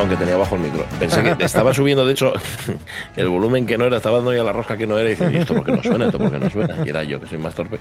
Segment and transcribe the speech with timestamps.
[0.00, 0.84] Perdón, que tenía bajo el micro.
[0.98, 2.32] Pensé que estaba subiendo, de hecho,
[3.16, 5.30] el volumen que no era, estaba dando ya la rosca que no era y dije,
[5.32, 6.06] ¿y esto por qué no suena?
[6.06, 6.76] ¿Esto por qué no suena?
[6.84, 7.78] Y era yo, que soy más torpe.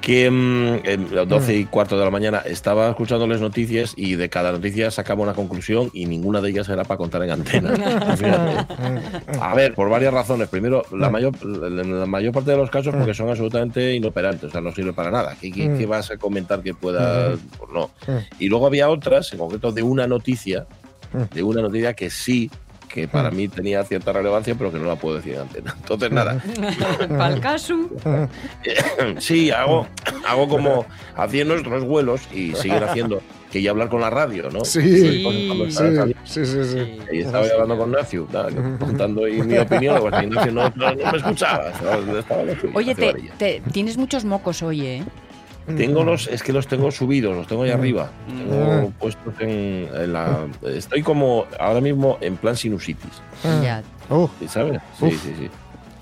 [0.00, 4.28] Que mm, en las 12 y cuarto de la mañana estaba escuchándoles noticias y de
[4.28, 7.70] cada noticia sacaba una conclusión y ninguna de ellas era para contar en antena.
[8.16, 8.66] Fíjate.
[9.40, 10.48] A ver, por varias razones.
[10.48, 14.60] Primero, la mayor, la mayor parte de los casos porque son absolutamente inoperantes, o sea,
[14.60, 15.36] no sirve para nada.
[15.40, 17.30] ¿Qué, qué- qué vas a comentar que pueda...?
[17.58, 17.90] Pues no.
[18.38, 20.66] Y luego había otras, en concreto de una noticia,
[21.32, 22.50] de una noticia que sí,
[22.88, 25.74] que para mí tenía cierta relevancia, pero que no la puedo decir en antena.
[25.76, 26.40] Entonces, nada.
[27.18, 27.76] Pa'l caso.
[29.18, 29.86] Sí, hago,
[30.26, 34.64] hago como hacían nuestros vuelos y siguen haciendo, que ya hablar con la radio, ¿no?
[34.64, 35.22] Sí, Sí.
[35.22, 36.98] Cuando sí, sí, sí, sí.
[37.12, 38.26] Y estaba yo hablando con Nacio,
[38.78, 39.96] contando ahí mi opinión,
[40.30, 41.68] Nacio no, no- no me escuchaba.
[41.70, 45.04] estaba- estaba loco, Oye, te- tienes muchos mocos hoy, ¿eh?
[45.66, 48.10] Tengo los, es que los tengo subidos, los tengo ahí arriba.
[48.28, 48.38] Mm.
[48.38, 50.46] Tengo puestos en, en la.
[50.66, 53.22] Estoy como ahora mismo en plan sinusitis.
[53.62, 53.82] Ya.
[54.10, 54.80] Oh, ¿sí ¿Sabes?
[54.98, 55.22] Sí, Uf.
[55.22, 55.50] sí, sí.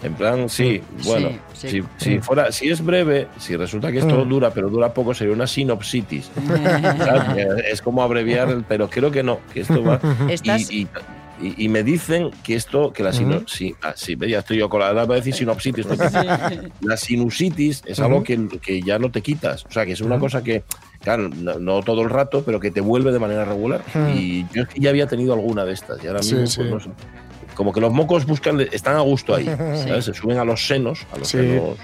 [0.02, 1.68] En plan, sí, bueno, sí.
[1.68, 5.32] Si, si fuera, si es breve, si resulta que esto dura, pero dura poco, sería
[5.32, 6.28] una sinopsitis.
[7.70, 10.00] es como abreviar, el, pero creo que no, que esto va.
[10.28, 10.88] Estás- Y, y-
[11.40, 14.68] y- y me dicen que esto, que la sino, sí, ah, sí, ya estoy yo
[14.68, 15.86] con la, ahora voy a decir sinopsitis.
[16.80, 19.64] La sinusitis es algo que, que ya no te quitas.
[19.66, 20.62] O sea, que es una cosa que,
[21.00, 23.82] claro, no, no todo el rato, pero que te vuelve de manera regular.
[24.14, 26.02] Y yo es que ya había tenido alguna de estas.
[26.04, 26.56] Y ahora Sí, mismo, sí.
[26.58, 26.90] pues, no sé.
[27.54, 29.44] Como que los mocos buscan, están a gusto ahí.
[29.86, 30.04] ¿sabes?
[30.06, 31.38] Se suben a los senos, a los Sí.
[31.38, 31.76] senos.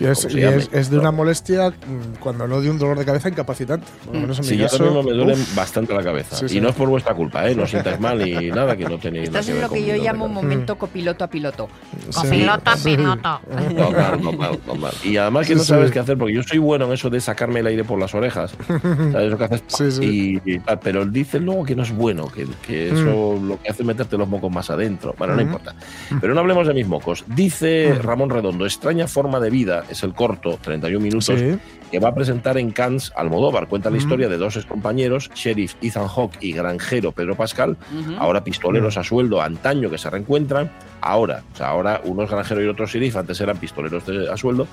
[0.00, 3.28] Y es, es, es de una molestia mm, cuando no de un dolor de cabeza
[3.28, 3.86] incapacitante.
[4.04, 4.78] Por lo menos en Sí, mi yo caso.
[4.84, 6.36] también me duele uf, bastante la cabeza.
[6.36, 6.60] Sí, y sí.
[6.60, 7.54] no es por vuestra culpa, ¿eh?
[7.54, 10.24] No os sintáis mal y nada, que no tenéis en ver lo que yo llamo
[10.26, 10.42] cabeza.
[10.42, 11.68] momento copiloto a piloto.
[12.10, 13.40] sí, Copiloto a piloto.
[13.76, 14.92] Total, total, total.
[15.04, 15.66] Y además que no sí.
[15.68, 18.14] sabes qué hacer, porque yo soy bueno en eso de sacarme el aire por las
[18.14, 18.52] orejas.
[19.12, 19.62] ¿Sabes lo que haces?
[19.68, 20.40] Sí, sí.
[20.44, 23.68] Y, y tal, pero dicen luego que no es bueno, que, que eso lo que
[23.70, 25.14] hace es meterte los mocos más adentro.
[25.18, 25.46] Bueno, no Mm.
[25.46, 25.74] importa.
[26.20, 27.24] Pero no hablemos de mis mocos.
[27.26, 31.56] Dice Ramón Redondo, extraña forma de vida, es el corto, 31 minutos, Sí.
[31.90, 33.68] que va a presentar en Cannes Almodóvar.
[33.68, 37.76] Cuenta la historia de dos excompañeros, sheriff Ethan Hawke y granjero Pedro Pascal,
[38.18, 42.64] ahora pistoleros a sueldo antaño que se reencuentran, ahora, o sea, ahora uno es granjero
[42.64, 44.66] y otro sheriff, antes eran pistoleros de- a sueldo,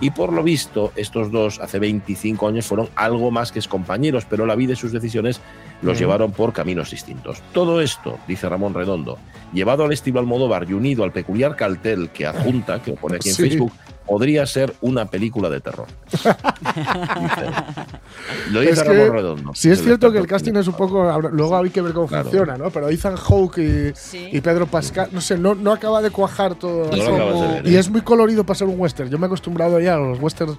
[0.00, 4.44] y por lo visto estos dos hace 25 años fueron algo más que compañeros, pero
[4.46, 5.40] la vida y sus decisiones
[5.82, 7.40] los llevaron por caminos distintos.
[7.52, 9.18] Todo esto, dice Ramón Redondo,
[9.52, 13.28] llevado al estilo Almodóvar y unido al peculiar cartel que adjunta, que lo pone aquí
[13.28, 13.42] en Sí.
[13.42, 13.72] Facebook,
[14.06, 15.86] podría ser una película de terror.
[18.50, 19.52] Lo dice Es que Ramón Redondo.
[19.54, 21.04] Sí, es cierto que el casting es un poco.
[21.32, 22.24] Luego hay que ver cómo Claro.
[22.24, 22.70] funciona, ¿no?
[22.70, 24.28] Pero Ethan Hawke y, Sí.
[24.32, 26.90] y Pedro Pascal, no sé, no, no acaba de cuajar todo.
[26.94, 27.78] No de ver, y ¿eh?
[27.78, 29.10] es muy colorido para ser un western.
[29.10, 30.58] Yo me he acostumbrado ya a los westerns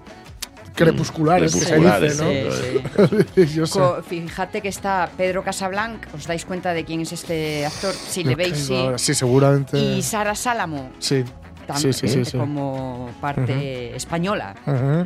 [0.74, 3.36] crepusculares, que se crepusculares, dice, Sí, sí.
[3.38, 3.44] ¿no?
[3.46, 3.80] Yo sé.
[3.80, 7.94] Co- Fíjate que está Pedro Casablanc, ¿os dais cuenta de quién es este actor?
[7.94, 8.86] Si le veis, sí.
[8.98, 9.78] Sí, seguramente.
[9.80, 11.24] Y Sara Salamo, sí.
[11.66, 12.38] También, Sí, sí, sí, sí.
[12.38, 14.56] como parte española.
[14.66, 15.06] Ujú.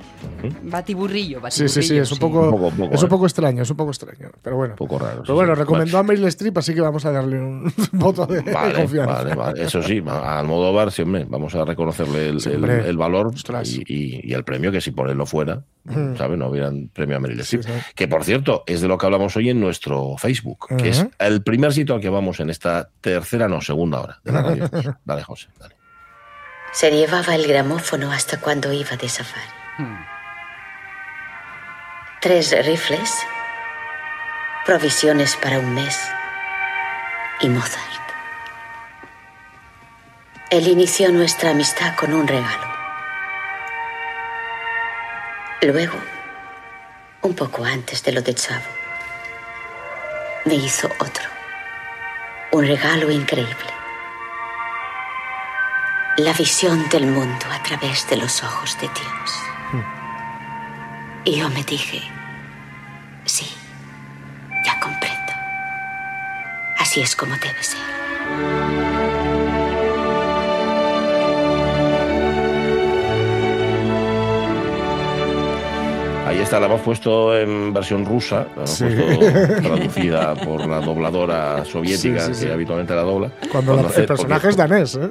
[0.63, 1.81] Batiburrillo, Sí, batiburrillo.
[1.81, 3.09] sí, sí, es un poco, Un poco, poco, es un ¿eh?
[3.09, 4.29] poco extraño, es un poco extraño.
[4.41, 4.73] Pero bueno.
[4.73, 5.17] Un poco raro.
[5.17, 5.59] sí, Pero bueno, sí.
[5.59, 9.13] recomendó a Meryl Streep, así que vamos a darle un voto de, Vale, confianza.
[9.13, 9.63] vale, vale.
[9.63, 12.87] Eso sí, a Almodóvar siempre vamos a reconocerle el, Sí, el- hombre.
[12.89, 13.31] el valor
[13.63, 15.63] y, y- y el premio, que si por él lo fuera,
[16.17, 16.37] ¿sabes?
[16.37, 17.63] No hubieran premio a Meryl Streep.
[17.63, 17.71] sí.
[17.95, 21.41] Que por cierto, es de lo que hablamos hoy en nuestro Facebook, que es el
[21.43, 24.69] primer sitio al que vamos en esta tercera, no, segunda hora de la radio.
[25.05, 25.75] Dale, José, dale.
[26.71, 29.53] Se llevaba el gramófono hasta cuando iba de safari.
[29.77, 30.05] Hmm.
[32.21, 33.25] Tres rifles,
[34.65, 35.99] provisiones para un mes
[37.39, 37.85] y Mozart.
[40.51, 42.67] Él inició nuestra amistad con un regalo.
[45.61, 45.97] Luego,
[47.21, 48.63] un poco antes de lo de Chavo,
[50.45, 51.29] me hizo otro.
[52.51, 53.78] Un regalo increíble.
[56.19, 59.85] La visión del mundo a través de los ojos de Dios.
[61.23, 62.01] Y yo me dije,
[63.23, 63.49] sí,
[64.65, 65.31] ya comprendo.
[66.77, 69.08] Así es como debe ser.
[76.29, 78.85] Ahí está, la hemos puesto en versión rusa, la hemos Sí.
[78.85, 82.45] puesto traducida por la dobladora soviética Sí, sí, sí.
[82.45, 83.31] que habitualmente la dobla.
[83.51, 85.09] Cuando la- hace- el personaje es danés, ¿eh?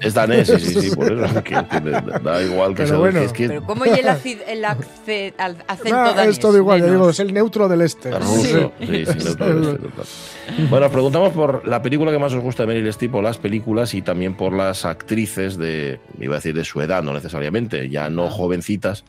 [0.00, 1.42] Es danés, sí, sí, sí, por eso.
[1.42, 1.80] que- que
[2.22, 3.20] da igual que Pero sea bueno.
[3.20, 6.32] es que Pero ¿cómo y el, acid- el acce- al- acento Ah, danés?
[6.32, 6.98] es todo igual, ya Menos.
[7.00, 8.10] digo, es el neutro del este.
[8.10, 8.72] es ruso.
[8.78, 10.04] Sí, sí, neutro, este, total.
[10.70, 13.38] Bueno, os preguntamos por la película que más os gusta de Meryl Streep, o las
[13.38, 17.88] películas y también por las actrices de, iba a decir de su edad, no necesariamente,
[17.88, 19.04] ya no jovencitas,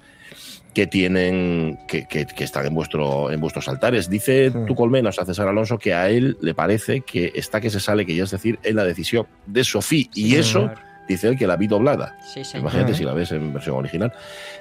[0.74, 4.10] que tienen, que, que- que están en, vuestro, en vuestros altares.
[4.10, 4.66] Dice Mm.
[4.66, 8.06] tu colmenos a César Alonso que a él le parece que está que se sale,
[8.06, 10.06] que ya es decir, en la decisión de Sofía.
[10.13, 10.77] Y eso señor.
[11.07, 12.16] dice él que la vi doblada.
[12.21, 12.42] Sí.
[12.56, 14.13] Imagínate si la ves en versión original.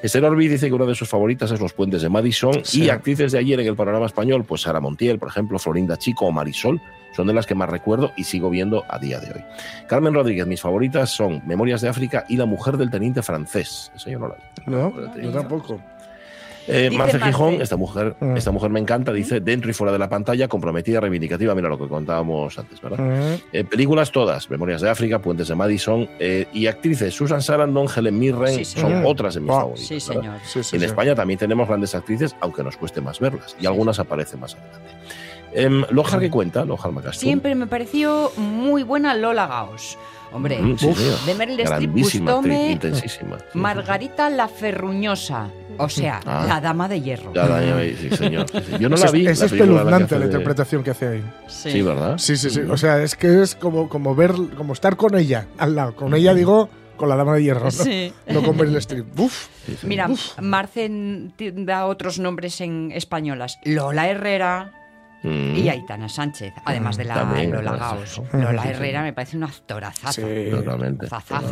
[0.03, 2.85] Esther Orbi dice que una de sus favoritas es Los Puentes de Madison Sí.
[2.85, 6.25] y actrices de ayer en el panorama español, pues Sara Montiel, por ejemplo, Florinda Chico
[6.27, 6.81] o Marisol,
[7.15, 9.45] son de las que más recuerdo y sigo viendo a día de hoy.
[9.89, 13.91] Carmen Rodríguez, mis favoritas son Memorias de África y La mujer del teniente francés.
[13.95, 14.71] Eso yo no la vi.
[14.71, 15.81] No, yo tampoco.
[16.69, 17.33] Eh, Marce Marce.
[17.33, 18.37] Gijón, esta mujer, Mm.
[18.37, 21.79] esta mujer me encanta, dice, dentro y fuera de la pantalla, comprometida, reivindicativa, mira lo
[21.79, 22.99] que contábamos antes, ¿verdad?
[22.99, 27.87] Mm, Eh, películas todas, Memorias de África, Puentes de Madison eh, y actrices Susan Sarandon,
[27.95, 29.59] Helen Mirren, Sí, son otras de mis Wow.
[29.61, 29.87] favoritas.
[29.89, 30.37] Sí, señor.
[30.45, 30.83] Sí, sí, en.
[30.83, 34.89] España también tenemos grandes actrices, aunque nos cueste más verlas, y algunas aparecen más adelante.
[35.55, 37.21] Em, Lojar que cuenta, Lojar Macastún.
[37.21, 39.97] Siempre me pareció muy buena Lola Gaos.
[40.31, 41.25] Hombre, Mm, sí, Uf.
[41.27, 43.39] de Meryl Streep Grandísima actriz, gustóme intensísima.
[43.39, 43.59] Sí, sí.
[43.59, 45.49] Margarita la Ferruñosa.
[45.79, 46.45] O sea, Ah.
[46.49, 47.33] la dama de hierro.
[47.35, 48.47] Ya, ya, sí, señor.
[48.51, 48.77] sí, sí.
[48.81, 49.27] Yo no Es, la vi.
[49.27, 51.25] es la la que espeluznante la de- interpretación que hace ahí.
[51.49, 52.19] Sí, ¿verdad?
[52.19, 52.61] Sí, sí, sí.
[52.61, 55.95] O sea, es que es como, como ver, como estar con ella al lado.
[55.97, 57.71] Con ella digo, con la dama de hierro, ¿no?
[57.71, 58.13] Sí.
[58.27, 59.07] No con Meryl Streep.
[59.21, 59.47] Uf.
[59.67, 59.87] Sí, sí.
[59.87, 60.09] Mira,
[60.41, 63.59] Marcen t- da otros nombres en españolas.
[63.65, 64.73] Lola Herrera
[65.23, 65.57] Mm.
[65.57, 68.23] y Aitana Sánchez, además de la También, Lola Gaos.
[68.33, 70.13] Lola Herrera me parece una actorazaza.
[70.13, 70.49] Sí.
[70.51, 71.09] Totalmente.
[71.09, 71.43] Zazaza.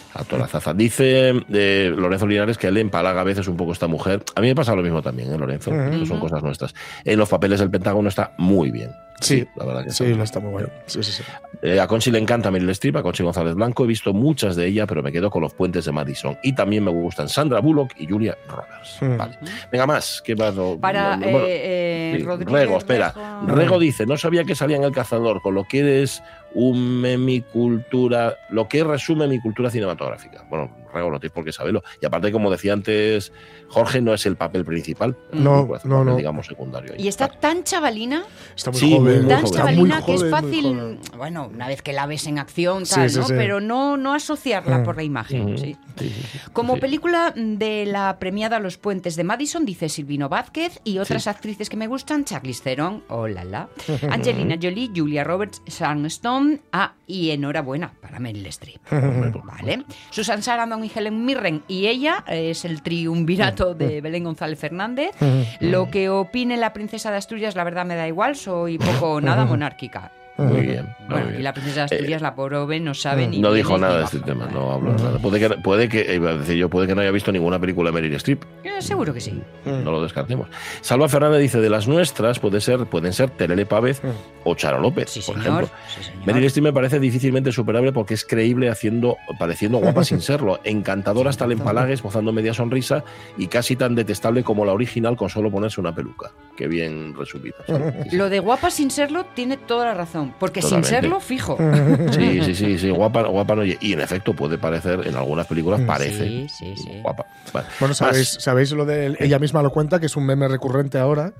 [0.00, 0.18] Totalmente.
[0.20, 0.74] Actorazaza.
[0.74, 4.22] Dice eh, Lorenzo Linares que él empalaga a veces un poco esta mujer.
[4.34, 5.70] A mí me pasa lo mismo también, ¿eh, Lorenzo?
[6.06, 6.74] Son cosas nuestras.
[7.04, 8.90] En los papeles del Pentágono está muy bien.
[9.20, 9.46] Sí.
[9.56, 10.68] la verdad que Sí, está muy bueno.
[10.86, 11.22] Sí, sí, sí.
[11.60, 13.84] Eh, a Conchi le encanta Meryl Streep, a Conchi González Blanco.
[13.84, 16.38] He visto muchas de ella, pero me quedo con los puentes de Madison.
[16.42, 18.96] Y también me gustan Sandra Bullock y Julia Roberts.
[19.18, 19.36] Vale.
[19.70, 20.22] Venga, más.
[20.24, 20.54] ¿Qué más?
[20.54, 23.12] No- Para no- bueno, eh, eh, sí, Rodríguez Rego, espera.
[23.44, 26.22] Rego- Rego dice, no sabía que salía en El Cazador, con lo que eres
[26.54, 30.44] un mi cultura, lo que resume mi cultura cinematográfica.
[30.50, 31.82] Bueno, Rego, no tienes por qué saberlo.
[32.02, 33.32] Y aparte, como decía antes,
[33.68, 35.16] Jorge no es el papel principal.
[35.32, 36.16] No, no, papel, no.
[36.16, 36.94] digamos, secundario.
[36.98, 38.24] Y está tan chavalina,
[38.56, 39.20] Está muy Sí, muy, joven.
[39.20, 39.44] muy tan joven.
[39.44, 42.94] Está chavalina muy que es fácil, bueno, una vez que la ves en acción, Sí,
[42.96, 43.26] tal, sí, ¿no?
[43.26, 43.34] sí.
[43.36, 44.84] Pero no, no asociarla Mm.
[44.84, 45.52] por la imagen.
[45.52, 45.76] Mm, sí.
[45.96, 46.38] sí, sí, sí.
[46.52, 46.80] Como Sí.
[46.80, 51.76] película de la premiada Los Puentes de Madison, dice Silvino Vázquez, y otras actrices que
[51.76, 53.68] me gustan, Charlize Theron, oh la la,
[54.10, 56.39] Angelina Jolie, Julia Roberts, Sharon Stone,
[56.72, 58.80] ah, y enhorabuena para Meryl Streep.
[59.44, 59.84] Vale.
[60.10, 65.14] Susan Sarandon y Helen Mirren, y ella es el triunvirato de Belén González Fernández.
[65.60, 69.20] Lo que opine la princesa de Asturias, la verdad me da igual, soy poco o
[69.20, 70.12] nada monárquica.
[70.38, 70.86] Muy bien.
[71.00, 71.40] muy Bueno, bien.
[71.40, 73.40] y la princesa de Asturias, la pobre, no sabe ni.
[73.40, 75.18] No dijo nada de este tema, no habló nada.
[75.18, 77.90] Puede que, puede que, iba a decir yo, puede que no haya visto ninguna película
[77.90, 79.38] de Meryl Streep, Eh, seguro que sí.
[79.66, 80.48] no lo descartemos.
[80.80, 84.00] Salva Fernández dice, de las nuestras puede ser, pueden ser Terele Pávez
[84.44, 85.64] o Charo López, Sí, por señor.
[85.64, 85.78] ejemplo.
[85.94, 86.26] Sí, señor.
[86.26, 91.28] Meryl Streep me parece difícilmente superable porque es creíble haciendo, pareciendo guapa sin serlo, encantadora
[91.30, 93.04] hasta el empalague, esbozando media sonrisa
[93.36, 96.30] y casi tan detestable como la original con solo ponerse una peluca.
[96.56, 97.56] Qué bien resumida.
[97.66, 97.72] Sí,
[98.04, 98.16] sí, sí.
[98.16, 101.56] Lo de guapa sin serlo tiene toda la razón, porque sin serlo, fijo.
[102.12, 103.64] Sí, sí, sí, sí, guapa, guapa no.
[103.64, 107.00] Y en efecto puede parecer, en algunas películas parece Sí, sí, sí.
[107.02, 107.26] guapa.
[107.52, 107.66] Vale.
[107.78, 108.42] Bueno, sabéis, Más.
[108.44, 111.32] sabéis lo de ella misma lo cuenta, que es un meme recurrente ahora,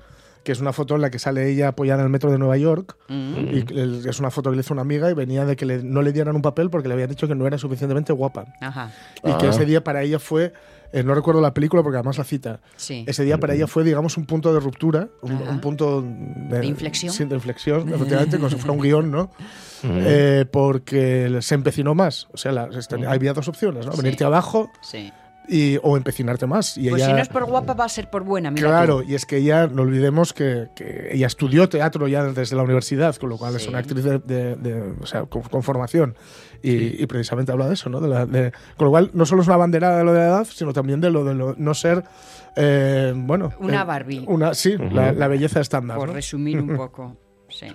[0.43, 2.57] que es una foto en la que sale ella apoyada en el metro de Nueva
[2.57, 2.95] York.
[3.09, 3.35] Mm.
[3.53, 6.01] Y es una foto que le hizo una amiga y venía de que le- no
[6.01, 8.45] le dieran un papel porque le habían dicho que no era suficientemente guapa.
[8.59, 8.91] Ajá,
[9.23, 9.49] Y que Ah.
[9.51, 10.51] ese día para ella fue,
[10.93, 13.03] eh, no recuerdo la película porque además la cita, sí.
[13.07, 17.13] ese día para ella fue, digamos, un punto de ruptura, un, punto de, De inflexión.
[17.13, 19.31] Sí, de inflexión, efectivamente, como si fuera un guion, ¿no?
[19.83, 22.27] Eh, porque se empecinó más.
[22.33, 23.93] O sea, la- este- había dos opciones, ¿no?
[23.93, 24.01] Sí.
[24.01, 25.11] Venirte abajo sí.
[25.47, 26.77] Y, o empecinarte más.
[26.77, 29.01] Y Pues ella, si no es por guapa, va a ser por buena, mira Claro,
[29.01, 29.09] tú.
[29.09, 33.15] y es que ella, no olvidemos que, que ella estudió teatro ya desde la universidad,
[33.15, 33.69] con lo cual es Sí.
[33.69, 36.15] una actriz de, de- de- o sea, con, con formación.
[36.63, 37.99] Y, y precisamente habla de eso, ¿no?
[37.99, 40.25] De la- de- con lo cual, no solo es una banderada de lo de la
[40.27, 42.03] edad, sino también de lo de lo- no ser,
[42.55, 43.51] eh, bueno...
[43.59, 44.25] Una eh, Barbie.
[44.27, 45.97] Una, sí, la, la belleza estándar.
[45.97, 46.13] Por ¿no?
[46.13, 47.17] resumir un poco.
[47.49, 47.65] Sí.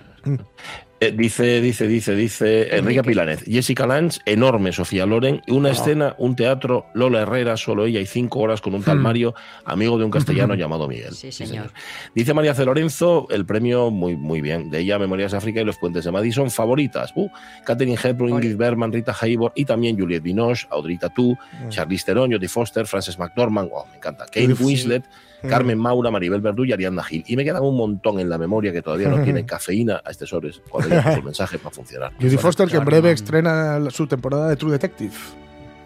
[0.99, 3.03] Eh, dice, dice, dice, dice Enrique.
[3.03, 3.43] Pilanes.
[3.43, 8.39] Jessica Lange, enorme Sofía Loren, una escena, un teatro, Lola Herrera, solo ella y cinco
[8.39, 11.13] horas con un tal Mario, amigo de un castellano llamado Miguel.
[11.13, 11.71] Sí, señor.
[12.15, 12.65] Dice María C.
[12.65, 14.71] Lorenzo, el premio muy, muy bien.
[14.71, 17.11] De ella, Memorias de África y Los Puentes de Madison, favoritas.
[17.15, 17.29] Uh,
[17.63, 18.31] Catherine Hepburn.
[18.31, 21.37] Ingrid Bergman, Rita Hayworth y también Juliette Binoche, Audrey Tautou,
[21.69, 24.25] Charlize Theron, Jodie Foster, Frances McDormand, wow, me encanta.
[24.25, 24.47] Kate.
[24.59, 25.03] Winslet,
[25.47, 27.23] Carmen Maura, Maribel Verdú y Ariadna Gil.
[27.27, 30.33] Y me quedan un montón en la memoria que todavía no tienen cafeína a estas
[30.33, 30.61] horas
[31.15, 32.13] sus mensajes para funcionar.
[32.19, 35.13] Judy Foster, que en breve estrena su temporada de True Detective.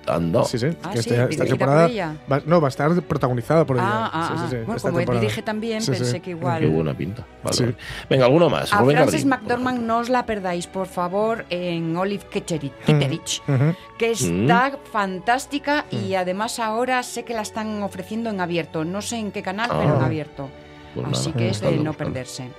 [0.08, 0.44] Ando.
[0.46, 0.66] Sí, sí.
[0.82, 2.16] Ah, que sí, esta, esta dirigida temporada por ella.
[2.30, 3.86] va- no, va a estar protagonizada por ella.
[3.88, 4.48] Ah, ah, Sí, sí, ah.
[4.50, 5.22] sí, Bueno, esta como él temporada.
[5.22, 6.00] dirige también, Sí, sí.
[6.00, 6.60] pensé que igual.
[6.62, 7.24] Qué buena pinta.
[7.44, 7.76] Vale.
[8.10, 8.74] Venga, alguno más.
[8.74, 13.76] A Rubén Frances McDormand no os la perdáis, por favor, en Olive Kitteridge, Kitteridge, Ujú.
[14.00, 14.42] que Mm.
[14.42, 18.84] está fantástica y además ahora sé que la están ofreciendo en abierto.
[18.84, 20.06] No sé en qué canal, pero en Ah.
[20.08, 20.50] abierto.
[20.96, 21.94] Pues Así nada, que es de no buscadlo.
[21.98, 22.50] perderse.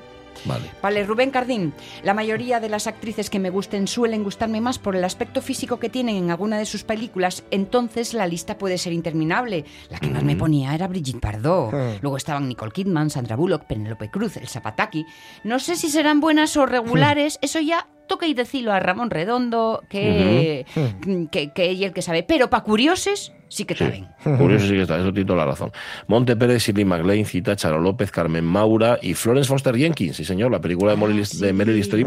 [0.44, 0.70] Vale.
[0.82, 1.72] Vale, Rubén Cardín.
[2.02, 5.78] La mayoría de las actrices que me gusten suelen gustarme más por el aspecto físico
[5.78, 9.64] que tienen en alguna de sus películas, entonces la lista puede ser interminable.
[9.90, 11.72] La que más me ponía era Brigitte Bardot.
[11.72, 11.99] Mm.
[12.02, 15.06] Luego estaban Nicole Kidman, Sandra Bullock, Penélope Cruz, el Zapataki.
[15.44, 19.83] No sé si serán buenas o regulares, eso ya toca y decirlo a Ramón Redondo,
[19.88, 20.66] que,
[21.31, 22.23] que, que ella el que sabe.
[22.23, 23.85] Pero para curiosos, sí que Sí.
[23.85, 24.07] saben.
[24.38, 25.73] Curioso sí que está, eso tiene toda la razón.
[26.09, 30.50] Monte Pérez, Shirley MacLaine, Cita, Charo López, Carmen Maura y Florence Foster Jenkins, sí señor,
[30.50, 31.38] la película de, Meryl, sí.
[31.40, 32.07] de Meryl Streep.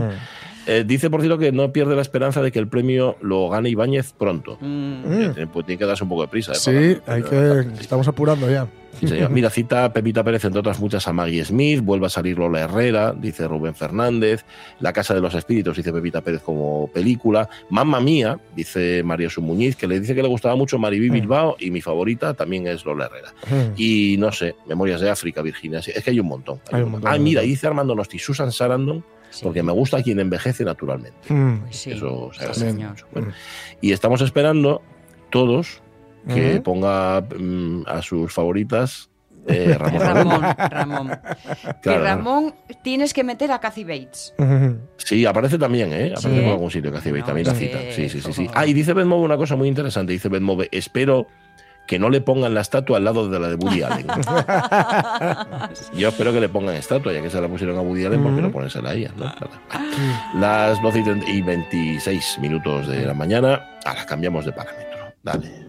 [0.68, 3.70] Eh, dice, por cierto, que no pierde la esperanza de que el premio lo gane
[3.70, 4.58] Ibáñez pronto.
[4.62, 5.04] Mm.
[5.38, 6.54] Eh, Pues tiene que darse un poco de prisa.
[6.54, 6.56] ¿eh?
[6.56, 8.68] Sí, Para- hay que, estamos apurando ya.
[9.00, 9.30] Sí, señor.
[9.30, 13.14] Mira, cita Pepita Pérez, entre otras muchas, a Maggie Smith, vuelve a salir Lola Herrera,
[13.14, 14.46] dice Rubén Fernández,
[14.80, 19.42] La Casa de los Espíritus, dice Pepita Pérez como película, Mamma Mía, dice María Su
[19.42, 22.86] Muñiz, que le dice que le gustaba mucho Maribí Bilbao y mi favorita también es
[22.86, 23.34] Lola Herrera.
[23.52, 23.74] Mm.
[23.76, 26.62] Y no sé, Memorias de África, Virginia, sí, es que hay un montón.
[26.72, 27.50] Hay un montón, Ah, hay un mira, montón.
[27.52, 29.04] dice Armando Nosti, Susan Sarandon,
[29.38, 29.44] Sí.
[29.44, 31.34] porque me gusta quien envejece naturalmente.
[31.34, 31.58] Mm.
[31.62, 32.90] Pues sí, Eso se sí, señor.
[32.92, 33.08] mucho.
[33.12, 33.34] Bueno,
[33.82, 34.82] y estamos esperando
[35.30, 35.82] todos
[36.34, 36.64] que Ujú.
[36.64, 39.10] ponga mm, a sus favoritas
[39.48, 40.02] eh, Ramón.
[40.02, 41.08] Ramón, Ramón.
[41.66, 44.34] Que Claro, Ramón tienes que meter a Kathy Bates.
[44.40, 44.78] Ujú.
[44.98, 46.14] Sí, aparece también, ¿eh?
[46.18, 46.50] Aparece Sí, ¿eh?
[46.50, 47.80] algún sitio que hace No, también la cita.
[47.80, 48.48] que- Sí, sí, sí, sí.
[48.56, 50.14] Ah, y dice Ben Move una cosa muy interesante.
[50.14, 51.28] Dice Ben Move, espero
[51.88, 54.08] que no le pongan la estatua al lado de la de Woody Allen.
[55.96, 58.36] Yo espero que le pongan estatua, ya que se la pusieron a Woody Allen, ¿por
[58.36, 59.12] qué no ponérsela a ella?
[59.16, 59.32] ¿no?
[60.40, 65.14] Las 12 y 30 y 26 minutos de la mañana, ahora cambiamos de parámetro.
[65.24, 65.66] Dale.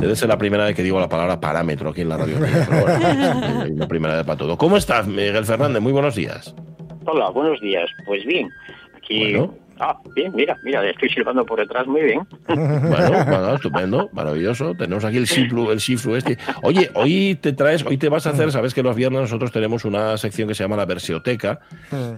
[0.00, 2.38] Debe ser la primera vez que digo la palabra parámetro aquí en la radio.
[2.38, 4.56] bueno, la primera vez para todo.
[4.56, 5.82] ¿Cómo estás, Miguel Fernández?
[5.82, 6.54] Muy buenos días.
[7.04, 7.90] Hola, buenos días.
[8.06, 8.50] Pues bien,
[8.96, 9.32] aquí.
[9.32, 9.54] Bueno.
[9.82, 12.20] Ah, bien, mira, mira, estoy silbando por detrás muy bien.
[12.48, 14.74] Bueno, bueno, estupendo, maravilloso.
[14.74, 16.36] Tenemos aquí el Shiflu, el Shiflu este.
[16.62, 19.86] Oye, hoy te traes, hoy te vas a hacer, sabes que los viernes nosotros tenemos
[19.86, 21.60] una sección que se llama la Versioteca,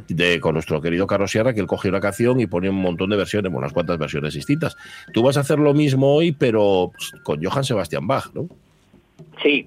[0.09, 3.11] de, con nuestro querido Carlos Sierra, que él coge una canción y pone un montón
[3.11, 4.76] de versiones, unas cuantas versiones distintas.
[5.12, 8.49] Tú vas a hacer lo mismo hoy, pero pues, con Johann Sebastian Bach, ¿no?
[9.42, 9.66] Sí,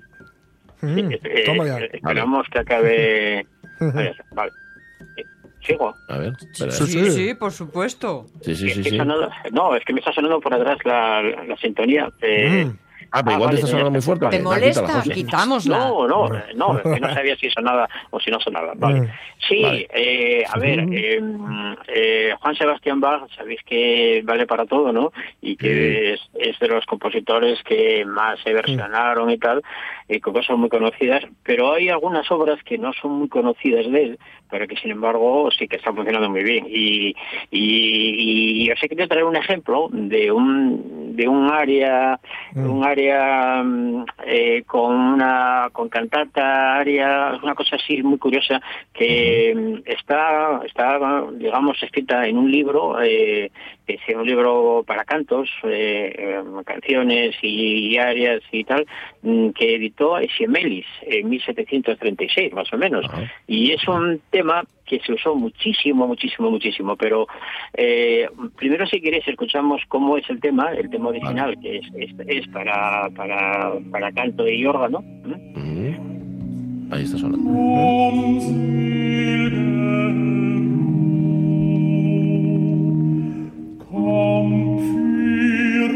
[0.82, 1.00] Mm.
[1.10, 1.80] eh, Toma ya.
[1.80, 3.48] eh, esperamos que acabe.
[3.80, 4.52] Vale, vale.
[5.66, 5.96] Sigo.
[6.08, 6.34] A ver.
[6.54, 8.26] Sí, Sí, sí, por supuesto.
[8.42, 8.84] sí, sí, sí.
[8.84, 8.98] que sí.
[8.98, 12.10] sonando- no, es que me está sonando por atrás la, la, la sintonía.
[12.22, 12.78] eh, Mm.
[13.12, 14.28] Ah, pero Ah, igual vale, te está sonando muy fuerte.
[14.30, 15.04] ¿Te molesta?
[15.04, 15.78] Quitámosla.
[15.78, 18.74] No, no, no, es que no sabía si sonaba o si no sonaba.
[18.76, 19.02] Vale.
[19.02, 19.08] Mm.
[19.48, 19.88] Sí, Vale.
[19.94, 21.22] eh, a ver, eh,
[21.88, 25.12] eh, Juan Sebastián Bach, sabéis que vale para todo, ¿no?
[25.42, 29.62] Y que es, es de los compositores que más se versionaron y tal,
[30.08, 34.04] y con cosas muy conocidas, pero hay algunas obras que no son muy conocidas de
[34.04, 34.20] él,
[34.50, 36.66] pero que sin embargo sí que están funcionando muy bien.
[36.70, 37.16] Y,
[37.52, 42.20] y, y os he querido traer un ejemplo de un, de un área,
[42.54, 42.70] Mm.
[42.70, 48.62] un área mm, eh, con una con cantata, área, una cosa así muy curiosa
[48.94, 53.52] que mm, está, está, digamos, escrita en un libro, eh,
[53.86, 58.86] que es un libro para cantos, eh, canciones y, y áreas y tal,
[59.22, 63.06] mm, que editó Siemelis en 1736, más o menos.
[63.06, 63.32] Ajá.
[63.48, 66.96] Y es un tema que se usó muchísimo, muchísimo, muchísimo.
[66.96, 67.28] Pero
[67.74, 68.28] eh,
[68.58, 72.48] primero, si queréis, escuchamos cómo es el tema, el tema original, que es, es, es
[72.50, 75.00] para, para, para canto y órgano.
[75.02, 76.92] Mm.
[76.92, 77.50] Ahí está sonando.
[84.06, 85.95] Komm, führe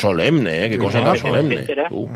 [0.00, 0.70] solemne, ¿eh?
[0.70, 1.54] Qué cosa tan solemne.
[1.56, 1.88] etcétera.
[1.90, 2.08] Uh,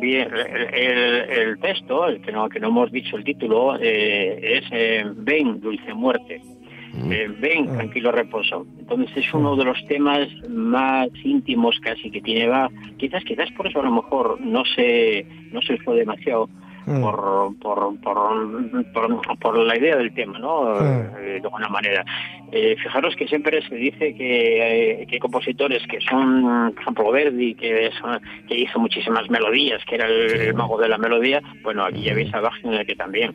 [0.00, 4.38] Bien, el, el- el texto, el que no, que no hemos dicho el título, eh,
[4.58, 6.40] es eh, Ven, dulce muerte.
[6.94, 7.12] mm.
[7.12, 8.66] Eh, ven, tranquilo reposo.
[8.78, 12.70] Entonces es uno de los temas más íntimos casi que tiene Bach.
[12.96, 16.48] Quizás, quizás por eso a lo mejor no se, no se usó demasiado
[16.90, 17.02] Mm.
[17.02, 20.74] por, por, por, por, por la idea del tema, ¿no?
[20.74, 20.78] Mm.
[21.18, 22.04] Eh, de alguna manera.
[22.52, 27.12] Eh, fijaros que siempre se dice que, eh, que hay compositores que son, por ejemplo,
[27.12, 31.40] Verdi, que, son- que hizo muchísimas melodías, que era el, el mago de la melodía.
[31.62, 33.32] Bueno, aquí ya veis a Bach en el que también.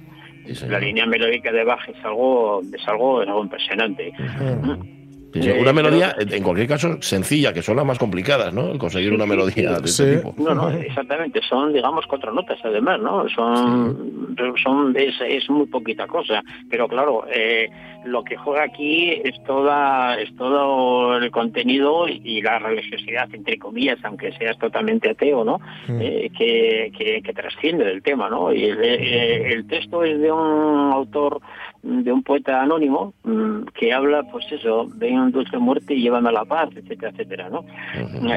[0.52, 0.68] Sí.
[0.68, 4.10] La línea melódica de Bach es algo, es algo, es algo impresionante.
[4.10, 5.05] Eh,
[5.60, 8.72] Una melodía, pero- en cualquier caso, sencilla, que son las más complicadas, ¿no?
[8.72, 10.04] El conseguir una melodía de Sí.
[10.04, 10.34] este tipo.
[10.38, 11.42] No, no, exactamente.
[11.48, 13.28] Son, digamos, cuatro notas, además, ¿no?
[13.30, 16.44] Son, son es, es muy poquita cosa.
[16.70, 17.70] Pero claro, eh,
[18.06, 23.98] lo que juega aquí es toda, es todo el contenido y la religiosidad, entre comillas,
[24.04, 25.60] aunque seas totalmente ateo, ¿no?
[25.90, 28.54] Eh, que, que, que trasciende del tema, ¿no?
[28.54, 31.42] Y el, eh, el texto es de un autor,
[31.88, 36.32] de un poeta anónimo, mm, que habla, pues eso, ven dulce muerte y llévame a
[36.32, 37.64] la paz, etcétera, etcétera, ¿no?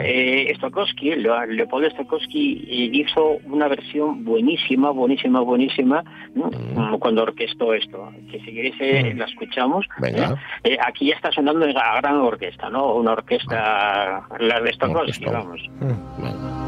[0.04, 6.50] Eh, Stokowski, Leo- Leopoldo Stokowski eh, hizo una versión buenísima, buenísima, buenísima ¿no?
[6.98, 8.10] Cuando orquestó esto.
[8.30, 9.86] Que si queréis eh, la escuchamos.
[10.64, 10.76] ¿eh?
[10.86, 12.94] Aquí ya está sonando a gran orquesta, ¿no?
[12.96, 15.60] Una orquesta, la de Stokowski, vamos.
[15.80, 16.67] Venga.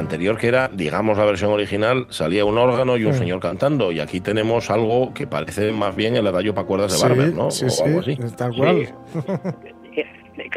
[0.00, 3.92] Anterior, que era, digamos, la versión original, salía un órgano y un señor cantando.
[3.92, 7.50] Y aquí tenemos algo que parece más bien el adagio para cuerdas de Barber, ¿no?
[7.50, 8.36] sí, o algo sí, así.
[8.36, 8.94] tal cual.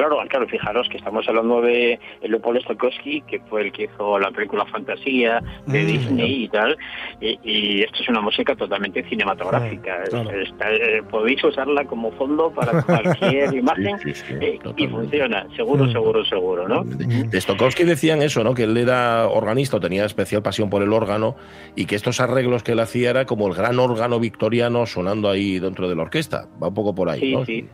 [0.07, 4.31] Claro, claro, fijaros que estamos hablando de Leopoldo Stokowski, que fue el que hizo la
[4.31, 5.87] película Fantasía de Mm.
[5.87, 6.77] Disney y tal,
[7.21, 10.03] y, y esto es una música totalmente cinematográfica.
[10.09, 10.29] Claro.
[10.31, 15.47] Es- está- eh, podéis usarla como fondo para cualquier imagen sí, sí, eh, y funciona,
[15.55, 15.91] seguro, Mm.
[15.93, 16.83] seguro, seguro, ¿no?
[16.83, 18.53] De, Stokowski decían eso, ¿no?
[18.53, 21.35] Que él era organista, tenía especial pasión por el órgano
[21.77, 25.59] y que estos arreglos que él hacía era como el gran órgano victoriano sonando ahí
[25.59, 26.47] dentro de la orquesta.
[26.61, 27.73] Va un poco por ahí, Sí, ¿no?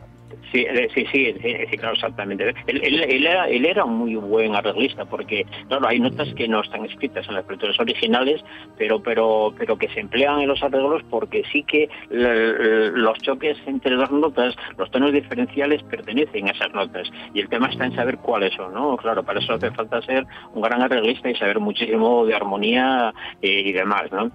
[0.52, 0.60] Sí.
[0.60, 2.54] Sí, eh, sí, sí, sí, sí, claro, exactamente.
[2.66, 6.48] Él, él- él era, él era un muy buen arreglista porque, claro, hay notas que
[6.48, 8.42] no están escritas en las partituras originales,
[8.76, 11.88] pero, pero, pero que se emplean en los arreglos porque sí que
[12.94, 17.68] los choques entre las notas, los tonos diferenciales pertenecen a esas notas y el tema
[17.68, 18.96] está en saber cuáles son, ¿no?
[18.96, 23.62] Claro, para eso hace falta ser un gran arreglista y saber muchísimo de armonía eh,
[23.66, 24.30] y demás, ¿no?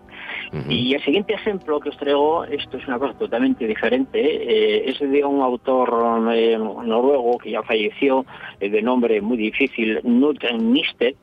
[0.70, 5.00] Y el siguiente ejemplo que os traigo, esto es una cosa totalmente diferente, eh, es
[5.00, 8.26] de un autor eh, noruego que ya falleció,
[8.60, 11.16] eh, de nombre muy difícil, Knut Nisted,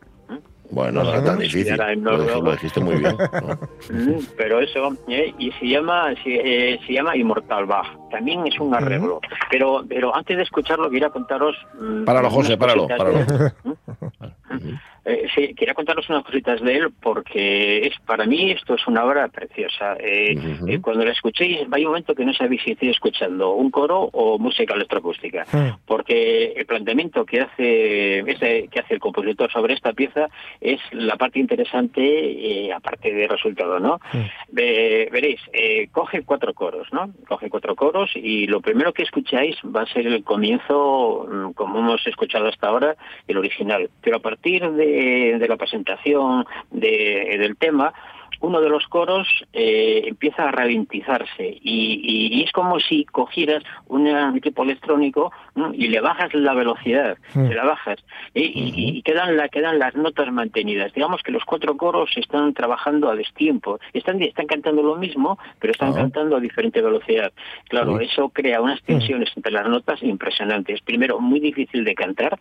[0.71, 1.75] Bueno, no era tan difícil.
[1.75, 3.15] Era Lo, lo dijiste muy bien.
[3.43, 3.55] ¿no?
[3.91, 6.31] Mm, pero eso, eh, y se llama se,
[6.75, 7.89] eh, se llama Inmortal Bach.
[8.11, 9.21] También es un arreglo.
[9.51, 11.55] Pero pero antes de escucharlo quería contaros.
[11.79, 13.19] mm, Páralo, José, páralo, páralo.
[13.19, 13.53] de él.
[14.51, 14.75] ¿Mm?
[15.05, 19.05] Eh, sí, quería contaros unas cositas de él porque es para mí esto es una
[19.05, 19.97] obra preciosa.
[19.99, 20.37] Eh,
[20.69, 24.09] eh, cuando la escuchéis, hay un momento que no sabéis si estoy escuchando un coro
[24.13, 25.79] o música electroacústica, Mm.
[25.87, 30.29] porque el planteamiento que hace ese, que hace el compositor sobre esta pieza
[30.61, 33.99] es la parte interesante, eh, aparte del resultado, ¿no?
[34.51, 37.13] Ve- veréis, eh, coge cuatro coros, ¿no?
[37.27, 41.81] Coge cuatro coros y lo primero que escucháis va a ser el comienzo, mm, como
[41.81, 43.91] hemos escuchado hasta ahora, el original.
[44.03, 44.92] Pero a partir de,
[45.39, 47.93] de la presentación de- del tema,
[48.41, 54.65] uno de los coros eh, empieza a ralentizarse y, es como si cogieras un equipo
[54.65, 55.73] electrónico ¿no?
[55.73, 58.01] y le bajas la velocidad, se la bajas
[58.35, 58.43] ¿eh?
[58.53, 60.93] y, y quedan, la, quedan las notas mantenidas.
[60.93, 65.71] Digamos que los cuatro coros están trabajando a destiempo, están, están cantando lo mismo, pero
[65.73, 65.97] están Ah.
[65.99, 67.33] cantando a diferente velocidad.
[67.69, 68.07] Claro, Sí.
[68.11, 70.81] eso crea unas tensiones entre las notas impresionantes.
[70.81, 72.41] Primero, muy difícil de cantar,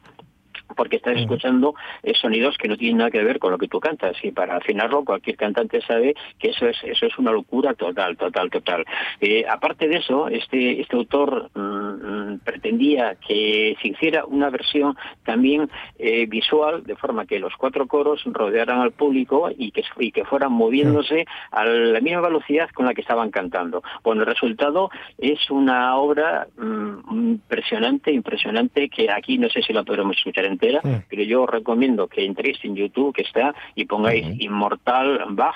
[0.75, 3.79] porque estás escuchando eh, sonidos que no tienen nada que ver con lo que tú
[3.79, 4.15] cantas.
[4.23, 8.49] Y para afinarlo cualquier cantante sabe que eso es eso es una locura total total
[8.49, 8.86] total.
[9.19, 14.95] Eh, aparte de eso este este autor mm, mm, pretendía que se hiciera una versión
[15.23, 20.12] también eh, visual de forma que los cuatro coros rodearan al público y que y
[20.12, 23.84] que fueran moviéndose a la misma velocidad con la que estaban cantando.
[24.03, 29.84] Bueno el resultado es una obra mm, impresionante impresionante que aquí no sé si la
[29.84, 34.26] podremos escuchar entera pero yo os recomiendo que entréis en YouTube que está y pongáis
[34.39, 35.56] Inmortal Bach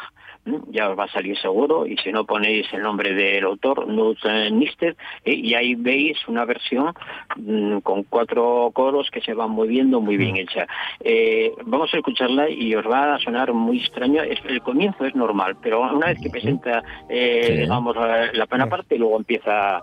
[0.69, 4.19] ya os va a salir seguro y si no ponéis el nombre del autor Knut
[4.25, 6.93] eh, Nister eh, y ahí veis una versión
[7.35, 10.67] mm, con cuatro coros que se van moviendo muy bien hecha.
[10.99, 14.21] Eh, vamos a escucharla y os va a sonar muy extraño.
[14.21, 17.53] El comienzo es normal pero una vez que presenta eh, Sí.
[17.61, 19.81] digamos la pena parte luego empieza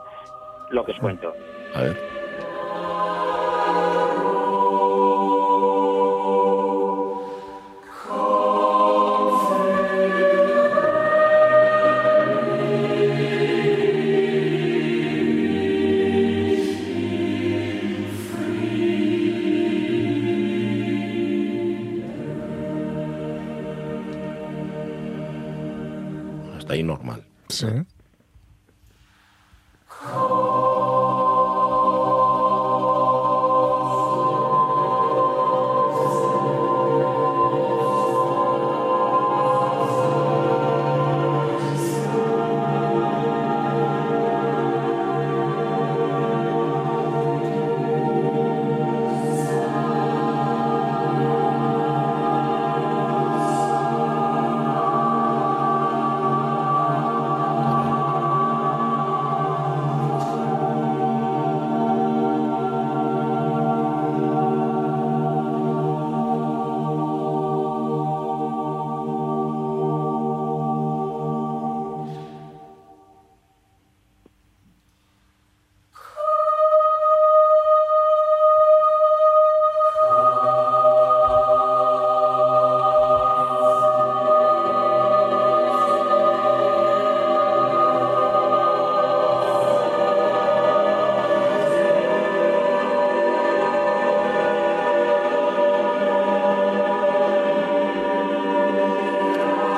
[0.70, 1.32] lo que os cuento.
[1.74, 1.96] A ver.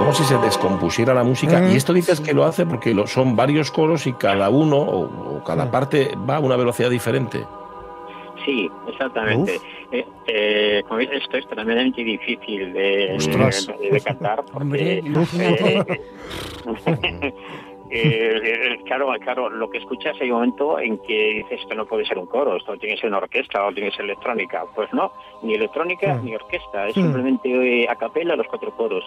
[0.05, 1.61] Como si se descompusiera la música.
[1.61, 1.73] Mm.
[1.73, 5.37] Y esto dices que lo hace porque lo, son varios coros y cada uno o,
[5.39, 7.45] o cada parte va a una velocidad diferente.
[8.45, 9.59] Sí, exactamente.
[9.91, 13.67] Eh, eh, como veis, esto es tremendamente difícil de, Ostras.
[13.81, 14.45] de- de cantar.
[14.53, 16.03] Porque, Hombre, imagínate.
[17.91, 21.87] eh, eh, claro, claro, lo que escuchas hay un momento en que dices esto no
[21.87, 24.65] puede ser un coro, esto tiene que ser una orquesta o tiene que ser electrónica.
[24.75, 26.25] Pues no, ni electrónica Mm.
[26.25, 27.01] ni orquesta, es Mm.
[27.03, 29.05] simplemente eh, a capela los cuatro coros.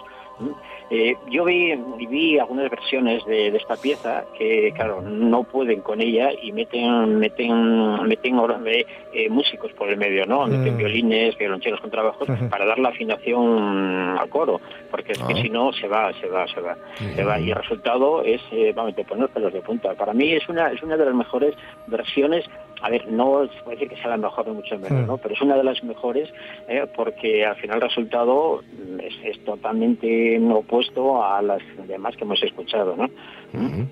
[0.90, 1.74] Eh, yo vi,
[2.08, 7.18] vi algunas versiones de, de esta pieza que, claro, no pueden con ella y meten
[7.18, 10.46] meten meten ahora, eh, eh, músicos por el medio, ¿no?
[10.46, 10.78] Meten Mm.
[10.78, 14.60] violines, violonchelos con trabajos para dar la afinación al coro,
[14.90, 15.42] porque es que Ah.
[15.42, 16.76] si no se va, se va, se va,
[17.16, 17.38] se va.
[17.40, 19.94] Y el resultado es, eh, vamos, te pones pelos de punta.
[19.94, 21.54] Para mí es una es una de las mejores
[21.86, 22.44] versiones.
[22.80, 25.06] A ver, no se puede decir que sea la mejor de mucho menos, Mm.
[25.06, 25.16] ¿no?
[25.18, 26.28] Pero es una de las mejores
[26.68, 28.62] eh, porque al final el resultado
[29.00, 33.04] es, es totalmente opuesto a las demás que hemos escuchado, ¿no?
[33.52, 33.86] Ujú.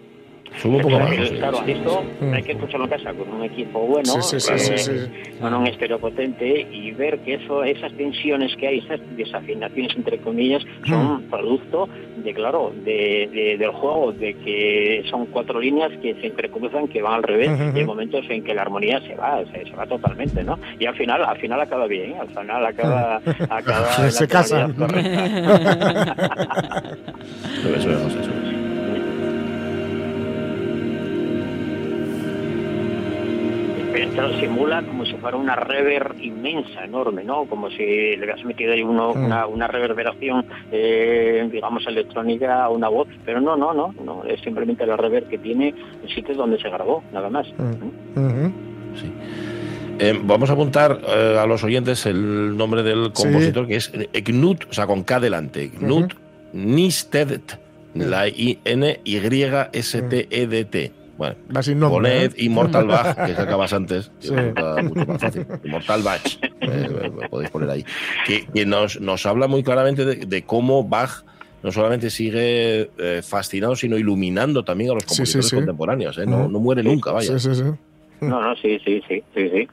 [0.63, 1.11] Sube un poco más.
[1.11, 1.73] Sí, claro, sí.
[1.73, 2.33] esto Mm.
[2.35, 5.11] hay que escucharlo en casa con un equipo bueno, Sí, sí, sí, eh, sí, sí.
[5.41, 10.19] con un estéreo potente y ver que eso, esas tensiones que hay, esas desafinaciones entre
[10.19, 16.15] comillas, son producto de, claro, de, de- del juego, de que son cuatro líneas que
[16.15, 17.77] se entrecruzan, que van al revés, Ujú, ujú.
[17.77, 20.59] y hay momentos en que la armonía se va, se, se va totalmente, ¿no?
[20.79, 22.17] Y al final, al final acaba bien, ¿eh?
[22.19, 24.75] al final acaba, acaba Se- se casan.
[27.67, 28.31] Eso es, eso
[34.15, 37.45] Pero simula como si fuera una rever inmensa, enorme, ¿no?
[37.47, 39.25] Como si le hubieras metido ahí uno- Mm.
[39.25, 43.09] una, una reverberación, eh, digamos, electrónica a una voz.
[43.25, 44.25] Pero no, no, no, no.
[44.25, 47.47] Es simplemente la rever que tiene en sitios donde se grabó, nada más.
[47.57, 48.19] Mm.
[48.19, 48.53] Ujú.
[49.01, 49.11] Sí.
[49.99, 53.91] Eh, vamos a apuntar eh, a los oyentes el nombre del compositor, que es
[54.25, 55.71] Knut, o sea, con K delante.
[55.71, 56.13] Knut
[56.53, 57.41] Nisted
[57.95, 58.29] La
[59.69, 60.93] I-N-Y-S-T-E-D-T.
[61.19, 61.35] Bueno,
[61.89, 62.35] poned ¿eh?
[62.45, 64.35] Immortal Bach, que sacabas antes, que Sí.
[64.85, 65.47] mucho más fácil.
[65.65, 66.21] Immortal Bach,
[66.61, 67.85] eh, podéis poner ahí.
[68.27, 71.25] Que, que nos, nos habla muy claramente de, de cómo Bach
[71.63, 75.57] no solamente sigue eh, fascinando, sino iluminando también a los Sí, sí, compositores sí.
[75.57, 76.19] contemporáneos.
[76.19, 76.27] ¿eh?
[76.27, 77.39] No, no muere nunca, vaya.
[77.39, 77.65] Sí, sí, sí.
[78.21, 79.69] No, no, sí, sí, sí, sí, sí.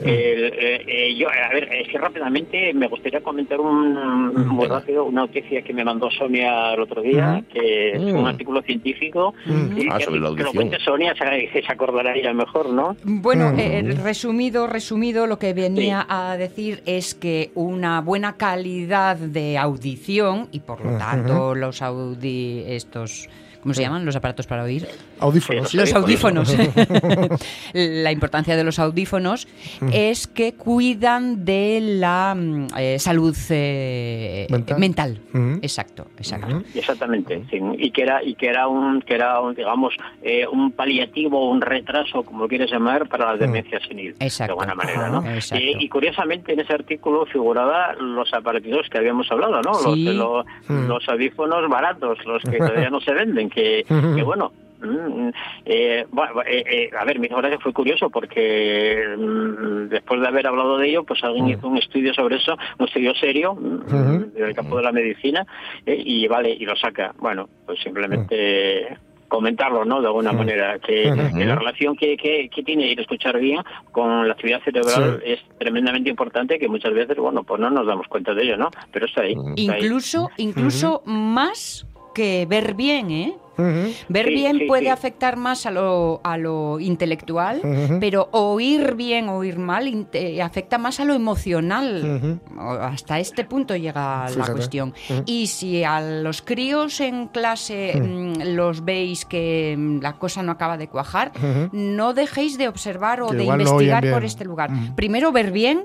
[0.00, 4.80] El, eh, eh, yo, a ver, es que rápidamente me gustaría comentar un, muy Venga.
[4.80, 8.16] rápido una noticia que me mandó Sonia el otro día, que es Mm.
[8.18, 9.34] un artículo científico.
[9.46, 12.96] sí, Ah, que, sobre la que lo cuente Sonia, se, se acordará ella mejor, ¿no?
[13.04, 13.58] Bueno, Mm.
[13.60, 20.48] eh, resumido, resumido, lo que venía a decir es que una buena calidad de audición
[20.52, 23.28] y por lo tanto los audi estos
[23.66, 24.04] ¿cómo se llaman?
[24.06, 24.86] Los aparatos para oír.
[25.18, 25.74] Audífonos.
[25.74, 26.56] Los audífonos.
[27.72, 29.48] la importancia de los audífonos
[29.92, 34.78] es que cuidan de la mm, eh, salud eh, Mental.
[34.78, 35.20] mental.
[35.34, 35.58] Ujú.
[35.62, 36.62] Exacto, exacto.
[36.74, 37.58] Exactamente, sí.
[37.78, 41.60] y que era y que era un que era un, digamos eh, un paliativo, un
[41.60, 44.54] retraso, como lo quieres llamar, para la demencia senil, Exacto.
[44.54, 45.28] de alguna manera, ¿no?
[45.28, 45.64] Exacto.
[45.64, 49.74] Y, y curiosamente en ese artículo figuraba los aparatos que habíamos hablado, ¿no?
[49.74, 50.04] Sí.
[50.04, 50.88] Los, lo- Mm.
[50.88, 54.52] los audífonos baratos, los que todavía no se venden, que, que bueno.
[54.80, 55.30] mm,
[55.64, 60.46] eh, bueno, eh, eh, a ver, mi gracia fue curioso porque mm, después de haber
[60.46, 64.30] hablado de ello, pues alguien hizo un estudio sobre eso, un estudio serio mm, Ujú.
[64.34, 65.46] del campo de la medicina
[65.86, 67.14] eh, y vale y lo saca.
[67.18, 70.00] Bueno, pues simplemente comentarlo, ¿no?
[70.00, 71.02] De alguna manera que,
[71.36, 75.40] que la relación que, que, que tiene el escuchar bien con la actividad cerebral es
[75.58, 78.70] tremendamente importante que muchas veces, bueno, pues no nos damos cuenta de ello, ¿no?
[78.92, 79.34] Pero está ahí.
[79.56, 79.82] está ahí.
[79.82, 83.34] Incluso, incluso más que ver bien, ¿eh?
[83.56, 84.88] Ver Sí, bien sí, puede sí.
[84.88, 87.60] afectar más a lo, a lo intelectual,
[88.00, 92.40] pero oír bien, oír mal, inte- afecta más a lo emocional.
[92.80, 94.94] Hasta este punto llega la cuestión.
[95.24, 100.52] Y si a los críos en clase mm, los veis que mm, la cosa no
[100.52, 101.32] acaba de cuajar,
[101.72, 104.70] no dejéis de observar o Que de no investigar por este lugar.
[104.94, 105.84] Primero ver bien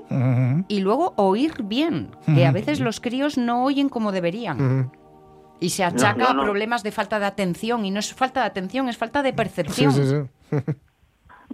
[0.68, 4.90] y luego oír bien, que a veces los críos no oyen como deberían.
[5.62, 7.84] Y se achaca no, problemas de falta de atención.
[7.84, 9.92] Y no es falta de atención, es falta de Sí, percepción.
[9.92, 10.56] sí, sí.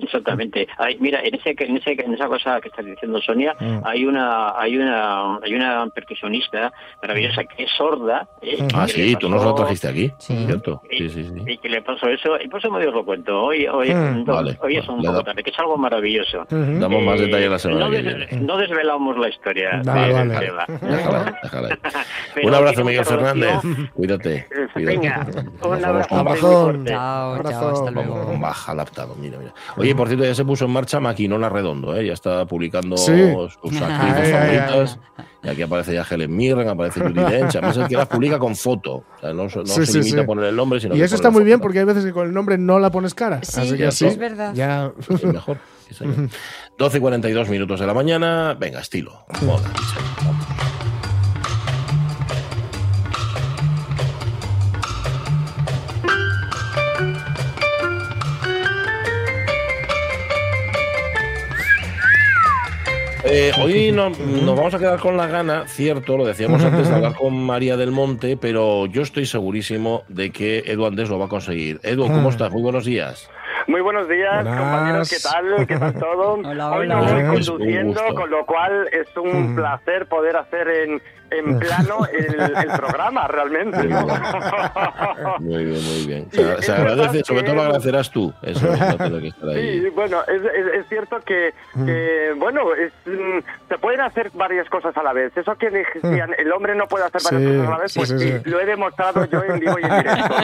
[0.03, 0.67] Exactamente.
[0.79, 3.81] Hay, mira, en ese, en ese, en esa cosa que estás diciendo Sonia, Mm.
[3.85, 8.29] hay una, hay una, hay una percusionista maravillosa que es sorda.
[8.43, 8.69] eh, Mm.
[8.75, 10.47] Ah, que sí, le tú nos pasó- lo trajiste aquí, Sí.
[10.47, 10.83] ¿cierto?
[10.91, 11.43] Y, Sí, sí, sí.
[11.47, 13.43] y que le pasó eso, y por eso me lo cuento.
[13.45, 14.25] Hoy, hoy, Mm.
[14.25, 16.47] no, Vale, hoy es vale, un poco da- tarde, que es algo maravilloso.
[16.51, 18.05] Damos más Eh, detalles la semana no, des-
[18.57, 19.83] desvelamos la historia.
[19.85, 20.29] Vale, de- vale.
[20.31, 20.65] del tema.
[20.81, 21.79] Déjala, déjala.
[22.43, 23.53] Un abrazo, Miguel Fernández.
[23.95, 24.47] Cuídate.
[24.73, 24.97] Cuídate.
[24.99, 25.27] Venga,
[25.61, 26.65] Nos un abrazo Abrazón.
[26.65, 26.91] fuerte.
[26.91, 27.69] Chao, chao, Abrazo.
[27.71, 28.25] hasta luego.
[28.27, 28.75] con baja
[29.17, 29.53] mira, mira.
[29.77, 32.07] Oye, por cierto, ya se puso en marcha Maquinona Redondo, ¿eh?
[32.07, 33.13] ya está publicando Sí.
[33.63, 34.99] sus actrices favoritas.
[35.43, 37.55] Y aquí aparece ya Helen Mirren, aparece Judy Dench.
[37.57, 38.93] Además, es que las publica con foto.
[38.95, 40.23] O sea, no, no Sí, se sí, limita sí.
[40.23, 41.63] a poner el nombre, sino Y que eso está muy bien foto.
[41.65, 43.41] porque hay veces que con el nombre no la pones cara.
[43.43, 44.53] Sí, Así que ya así es verdad.
[44.55, 44.91] Ya.
[45.09, 45.59] Es mejor.
[45.89, 46.29] sí, señor.
[46.79, 48.57] 12 y 42 minutos de la mañana.
[48.59, 49.25] Venga, estilo.
[49.43, 49.71] Moda.
[63.31, 66.95] Eh, hoy no- nos vamos a quedar con la gana, cierto, lo decíamos antes de
[66.95, 71.27] hablar con María del Monte, pero yo estoy segurísimo de que Edu Andés lo va
[71.27, 71.81] a conseguir.
[71.83, 72.51] Edu, ¿cómo estás?
[72.53, 73.29] Muy buenos días.
[73.67, 74.59] Muy buenos días, Buenas.
[74.61, 75.67] compañeros, ¿qué tal?
[75.67, 76.33] ¿Qué tal todo?
[76.45, 76.95] Hola, Hoy hola.
[76.95, 79.57] no voy conduciendo, con lo cual es un Mm.
[79.57, 83.85] placer poder hacer en, en plano el, el programa, realmente.
[83.85, 84.07] ¿no?
[85.41, 86.29] Muy bien, muy bien.
[86.61, 89.91] Se, agradece, sobre todo lo agradecerás tú, eso, no que estar Sí, ahí.
[89.91, 91.53] bueno, es, es- es cierto que,
[91.85, 93.39] que, bueno, es, mm,
[93.69, 95.37] se pueden hacer varias cosas a la vez.
[95.37, 98.09] Eso que decían, el hombre no puede hacer varias Sí, cosas a la vez, pues
[98.09, 98.51] sí, sí, sí.
[98.51, 100.35] lo he demostrado yo en vivo y en directo.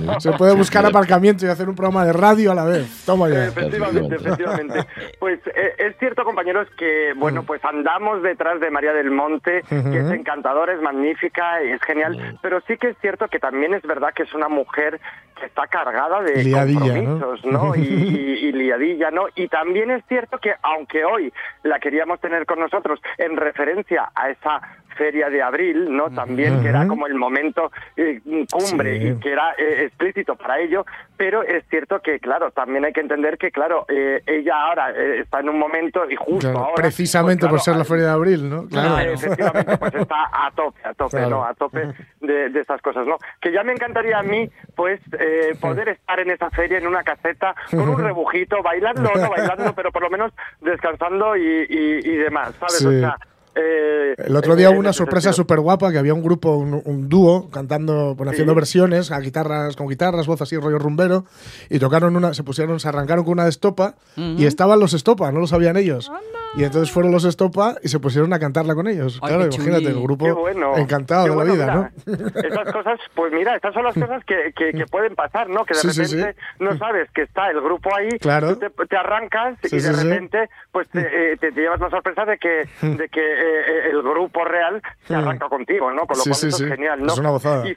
[0.00, 0.20] ¿no?
[0.20, 3.04] Se puede buscar aparcamiento y hacer un programa de radio a la vez.
[3.04, 3.46] Toma ya.
[3.46, 4.86] Efectivamente, efectivamente.
[5.18, 9.74] Pues eh, es cierto, compañeros, que bueno, pues andamos detrás de María del Monte, que
[9.98, 10.12] es Ujú.
[10.14, 14.22] encantadora, es magnífica, es genial, pero sí que es cierto que también es verdad que
[14.24, 15.00] es una mujer
[15.38, 17.74] que está cargada de Liadilla, compromisos, ¿no?
[17.76, 19.26] Y, y- y liadilla, ¿no?
[19.34, 24.30] Y también es cierto que aunque hoy la queríamos tener con nosotros en referencia a
[24.30, 24.60] esa
[24.96, 26.10] feria de abril, ¿no?
[26.10, 29.08] También que era como el momento eh, cumbre Sí.
[29.08, 30.84] y que era eh, explícito para ello,
[31.16, 35.20] pero es cierto que, claro, también hay que entender que, claro, eh, ella ahora eh,
[35.20, 36.74] está en un momento y justo Claro, ahora...
[36.74, 38.66] precisamente pues, por ser la feria de abril, ¿no?
[38.68, 39.10] Claro, Claro.
[39.12, 41.20] efectivamente, pues está a tope, a tope.
[41.26, 41.44] ¿no?
[41.44, 41.88] A tope
[42.20, 43.16] de, de estas cosas, ¿no?
[43.40, 47.02] Que ya me encantaría a mí, pues, eh, poder estar en esa feria en una
[47.02, 51.98] caseta con un rebujito, bailando o no bailando, pero por lo menos descansando y, y,
[52.08, 52.78] y demás, ¿sabes?
[52.78, 52.86] Sí.
[52.86, 53.16] O sea,
[53.56, 56.80] eh, El otro día en hubo una sorpresa súper guapa que había un grupo, un,
[56.84, 58.56] un dúo, cantando, bueno, haciendo Sí.
[58.56, 61.24] versiones a guitarras, con guitarras, voz así, rollo rumbero,
[61.70, 65.32] y tocaron una, se pusieron, se arrancaron con una de estopa, y estaban los estopa,
[65.32, 66.10] no lo sabían ellos.
[66.56, 69.18] Y entonces fueron los estopa y se pusieron a cantarla con ellos.
[69.22, 69.94] Ay, claro, imagínate, chuli.
[69.94, 70.74] el grupo bueno.
[70.78, 71.74] encantado de la vida, mira,
[72.06, 72.26] ¿no?
[72.48, 75.64] Esas cosas, pues mira, estas son las cosas que, que, que pueden pasar, ¿no?
[75.66, 76.64] Que de Sí, sí, repente sí.
[76.64, 78.56] no sabes que está el grupo ahí, Claro.
[78.56, 80.08] te, te arrancas Sí, y sí, de sí.
[80.08, 81.00] repente pues te,
[81.32, 85.14] eh, te- te llevas la sorpresa de que, de que eh, el grupo real se
[85.14, 86.06] arranca contigo, ¿no?
[86.06, 86.64] Con lo Sí, cual sí, sí.
[86.64, 87.12] es genial, ¿no?
[87.12, 87.66] Es una gozada.
[87.68, 87.76] Y,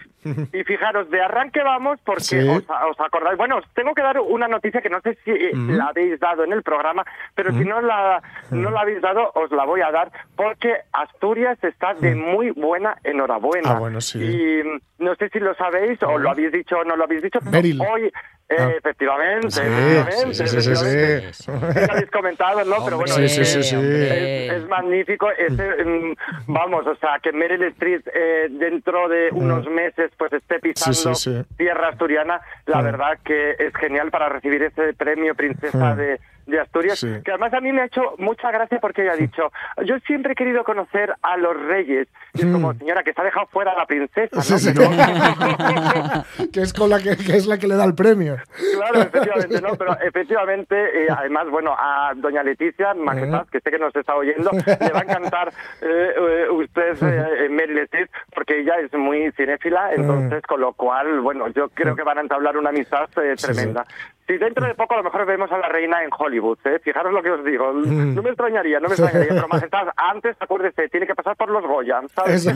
[0.58, 2.38] y fijaros, de arranque vamos porque Sí.
[2.48, 5.52] os, os acordáis, bueno, os tengo que dar una noticia que no sé si eh,
[5.54, 7.04] la habéis dado en el programa,
[7.36, 11.58] pero si no la, no la habéis dado, os la voy a dar porque Asturias
[11.64, 13.72] está de muy buena enhorabuena.
[13.72, 14.20] Ah, bueno, sí.
[14.20, 17.22] Y mm, no sé si lo sabéis o lo habéis dicho o no lo habéis
[17.24, 18.06] dicho, pero hoy,
[18.50, 18.72] eh, Ah.
[18.78, 21.34] efectivamente, Sí, efectivamente, sí, sí, sí, efectivamente.
[21.34, 21.44] sí.
[21.44, 22.84] Sí, habéis comentado, ¿no?
[22.84, 25.30] Pero bueno, Sí, sí, sí, es- es, magnífico.
[25.32, 26.16] Ese, mm,
[26.48, 31.56] vamos, o sea, que Meryl Streep eh, dentro de unos meses pues esté pisando Mm.
[31.58, 32.84] Tierra asturiana, la Mm.
[32.86, 35.98] verdad que es genial para recibir ese premio Princesa Mm.
[35.98, 37.08] de, de Asturias, Sí.
[37.24, 39.52] que además a mí me ha hecho mucha gracia porque ella ha dicho,
[39.86, 42.08] yo siempre he querido conocer a los reyes.
[42.34, 44.40] Y es como, señora, que se ha dejado fuera a la princesa, ¿no?
[44.40, 44.44] Mm.
[44.44, 44.72] Sí, sí.
[44.76, 44.90] Pero-
[46.54, 48.38] que es con la que, que es la que le da el premio.
[48.76, 49.76] Claro, efectivamente, ¿no?
[49.76, 54.52] Pero efectivamente, eh, además, bueno, a doña Leticia Maquetas, que sé que nos está oyendo,
[54.52, 55.50] le va a encantar
[55.82, 61.48] eh, eh, usted, eh, Streep, porque ella es muy cinéfila, entonces, con lo cual, bueno,
[61.50, 63.86] yo creo que van a entablar una amistad eh, tremenda.
[64.30, 66.78] Si dentro de poco a lo mejor vemos a la reina en Hollywood, ¿eh?
[66.84, 67.74] Fijaros lo que os digo.
[67.74, 68.13] Mm.
[68.13, 71.63] No me extrañaría, no me extrañaría, pero Majestad, antes, acuérdese, tiene que pasar por los
[71.65, 72.46] Goya, ¿sabes?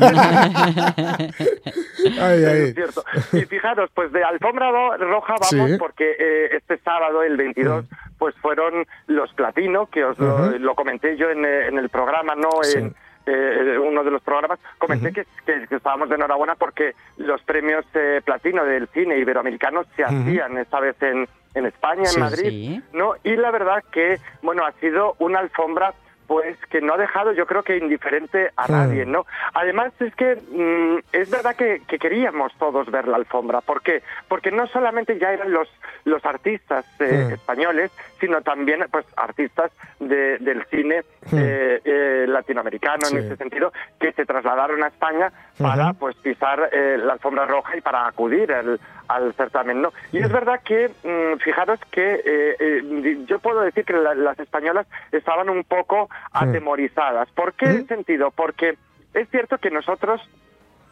[2.22, 3.04] Ay, es cierto.
[3.34, 5.56] Y fijaros, pues de alfombra ro- roja vamos Sí.
[5.58, 5.78] Mm.
[5.80, 7.86] porque eh, este sábado, el 22,
[8.20, 12.50] pues fueron los platino, que os lo, comenté yo en, eh, en el programa, ¿no?
[12.62, 12.78] Sí.
[12.78, 12.94] En
[13.26, 17.86] eh, uno de los programas, comenté que, que- que estábamos de enhorabuena porque los premios
[17.94, 22.16] eh, platino del cine iberoamericano se hacían esta vez en, en España, Sí.
[22.16, 22.84] en Madrid, Sí.
[22.94, 23.14] ¿no?
[23.24, 25.94] Y la verdad que, bueno, ha sido una alfombra
[26.34, 29.28] pues que no ha dejado yo creo que indiferente a nadie, ¿no?
[29.54, 34.02] Además es que mm, es verdad que, que queríamos todos ver la alfombra, ¿por qué?
[34.28, 35.70] Porque no solamente ya eran los
[36.06, 43.16] los artistas eh, españoles, sino también pues artistas de- del cine eh, eh, latinoamericano Sí.
[43.16, 47.78] en ese sentido que se trasladaron a España para pues pisar eh, la alfombra roja
[47.78, 49.94] y para acudir al, al certamen, ¿no?
[50.12, 52.82] Y es verdad que, mm, fijaros que eh,
[53.28, 57.30] yo puedo decir que la- las españolas estaban un poco atemorizadas.
[57.32, 57.88] ¿Por qué ¿Mm?
[57.88, 58.32] sentido?
[58.32, 58.78] Porque
[59.14, 60.22] es cierto que nosotros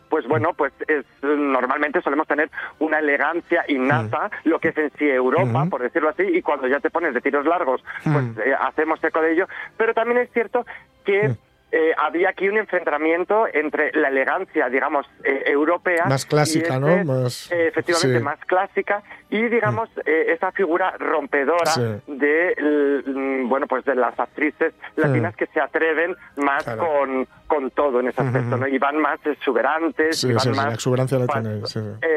[0.09, 5.09] pues bueno, pues es, normalmente solemos tener una elegancia innata, lo que es en sí
[5.09, 8.39] Europa, por decirlo así, y cuando ya te pones de tiros largos, pues Mm.
[8.41, 10.65] eh, hacemos eco de ello, pero también es cierto
[11.05, 11.33] que.
[11.71, 16.05] Eh, había aquí un enfrentamiento entre la elegancia, digamos, eh, europea.
[16.07, 16.89] Más clásica, ¿no?
[16.89, 18.23] este, Más- eh, efectivamente, sí.
[18.23, 21.81] más clásica y, digamos, eh, esa figura rompedora Sí.
[22.07, 26.85] de, mm, bueno, pues de las actrices latinas que se atreven más Claro.
[26.87, 28.57] con, con todo en ese aspecto.
[28.57, 28.67] ¿no?
[28.67, 30.65] Y van más exuberantes, Sí, y van sí, sí, más...
[30.67, 31.17] la exuberancia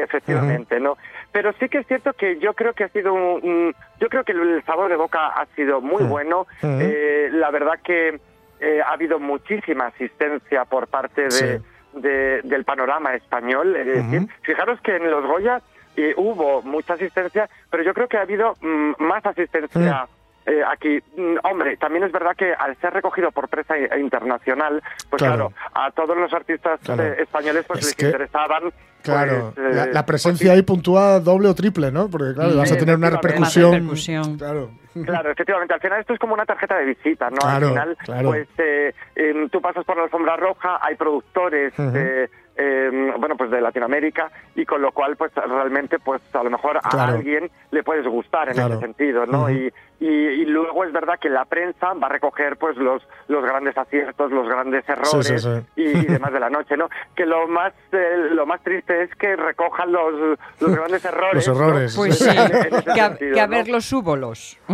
[0.03, 0.97] efectivamente, ¿no?
[1.31, 4.31] Pero sí que es cierto que yo creo que ha sido un, yo creo que
[4.31, 6.09] el sabor de boca ha sido muy Mm.
[6.09, 6.47] bueno.
[6.63, 8.19] Eh, la verdad que
[8.65, 11.45] eh, ha habido muchísima asistencia por parte de, Sí.
[11.93, 13.75] de- del panorama español.
[13.75, 14.29] Es decir, Ujú.
[14.41, 15.61] fijaros que en los Goya
[15.97, 20.07] eh, hubo mucha asistencia, pero yo creo que ha habido mm, más asistencia.
[20.47, 25.19] eh, aquí, Mm, hombre, también es verdad que al ser recogido por prensa internacional, pues
[25.23, 25.49] Claro.
[25.49, 27.01] claro, a todos los artistas Claro.
[27.03, 28.63] eh, españoles pues Es les que- interesaban.
[29.01, 32.09] Claro, pues, la, eh, la presencia ahí puntúa doble o triple, ¿no?
[32.11, 33.71] Porque claro, Sí, vas a tener una repercusión.
[33.71, 34.37] repercusión.
[34.37, 34.69] Claro.
[35.03, 35.73] Claro, efectivamente.
[35.73, 37.37] Al final esto es como una tarjeta de visita, ¿no?
[37.37, 38.29] Claro, Al final, claro.
[38.29, 41.91] pues eh, em, tú pasas por la alfombra roja, hay productores Ujú.
[41.91, 46.49] de, em, bueno, pues de Latinoamérica y con lo cual, pues realmente, pues a lo
[46.49, 47.13] mejor a Claro.
[47.13, 48.73] alguien le puedes gustar en Claro.
[48.75, 49.43] ese sentido, ¿no?
[49.43, 49.49] Ujú.
[49.51, 53.43] y, y, y luego es verdad que la prensa va a recoger, pues los los
[53.43, 55.49] grandes aciertos, los grandes errores Sí, sí, sí.
[55.77, 56.89] Y, y demás de la noche, ¿no?
[57.15, 61.47] Que lo más eh, lo más triste es que recojan los los grandes errores.
[61.47, 61.65] Los ¿no?
[61.67, 61.95] errores.
[61.95, 62.25] Pues sí,
[62.93, 63.55] que a, sentido, que a ¿no?
[63.55, 64.57] ver los súbolos.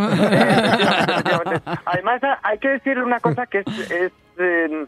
[1.86, 4.86] Además, hay que decir una cosa que es, es, eh,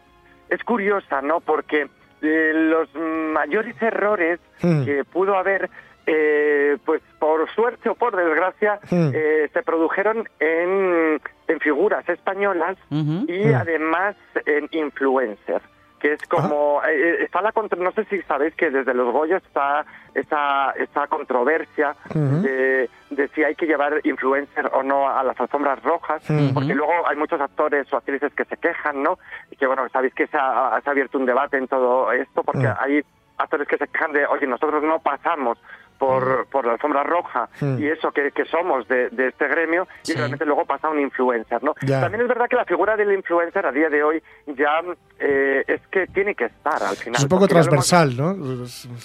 [0.48, 1.40] es curiosa, ¿no?
[1.40, 1.88] Porque
[2.24, 4.84] eh, los mayores errores Hmm.
[4.84, 5.68] que pudo haber,
[6.06, 9.10] eh, pues por suerte o por desgracia, Hmm.
[9.14, 13.54] eh, se produjeron en, en figuras españolas y Hmm.
[13.54, 15.64] además en influencers.
[16.04, 19.10] Que es como eh, eh, está la contra- no sé si sabéis que desde los
[19.10, 21.96] Goya está esa esa controversia
[22.42, 26.92] de, de si hay que llevar influencer o no a las alfombras rojas, porque luego
[27.08, 29.18] hay muchos actores o actrices que se quejan, ¿no?
[29.50, 32.42] Y que bueno, sabéis que se ha, se ha abierto un debate en todo esto,
[32.44, 33.02] porque hay
[33.38, 35.56] actores que se quejan de, oye, nosotros no pasamos
[35.98, 37.78] por, por la alfombra roja Mm.
[37.78, 40.14] y eso que, que somos de, de este gremio y Sí.
[40.14, 41.74] realmente luego pasa un influencer, ¿no?
[41.82, 42.00] Ya.
[42.00, 44.80] También es verdad que la figura del influencer a día de hoy ya
[45.18, 47.16] eh, es que tiene que estar al final.
[47.16, 48.34] Es un poco hemos- transversal, ¿no?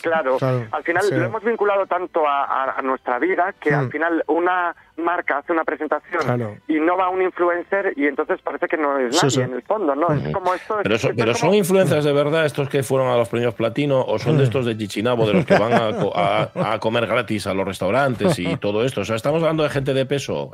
[0.02, 0.38] Claro,
[0.72, 1.16] al final sí.
[1.16, 3.80] lo hemos vinculado tanto a, a- a nuestra vida que Mm.
[3.80, 6.58] al final una marca hace una presentación Claro.
[6.68, 9.42] y no va un influencer y entonces parece que no es nadie sí.
[9.42, 10.14] en el fondo, ¿no?
[10.14, 10.80] Es como esto.
[10.80, 14.02] es- Pero, pero como- son influencers de verdad estos que fueron a los premios platino
[14.02, 17.08] o son de estos de Chichinabo, de los que van a, co- a- a comer
[17.08, 19.02] gratis a los restaurantes y todo esto.
[19.02, 20.52] O sea, estamos hablando de gente de peso.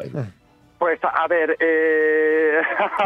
[0.78, 2.60] Pues a ver, eh...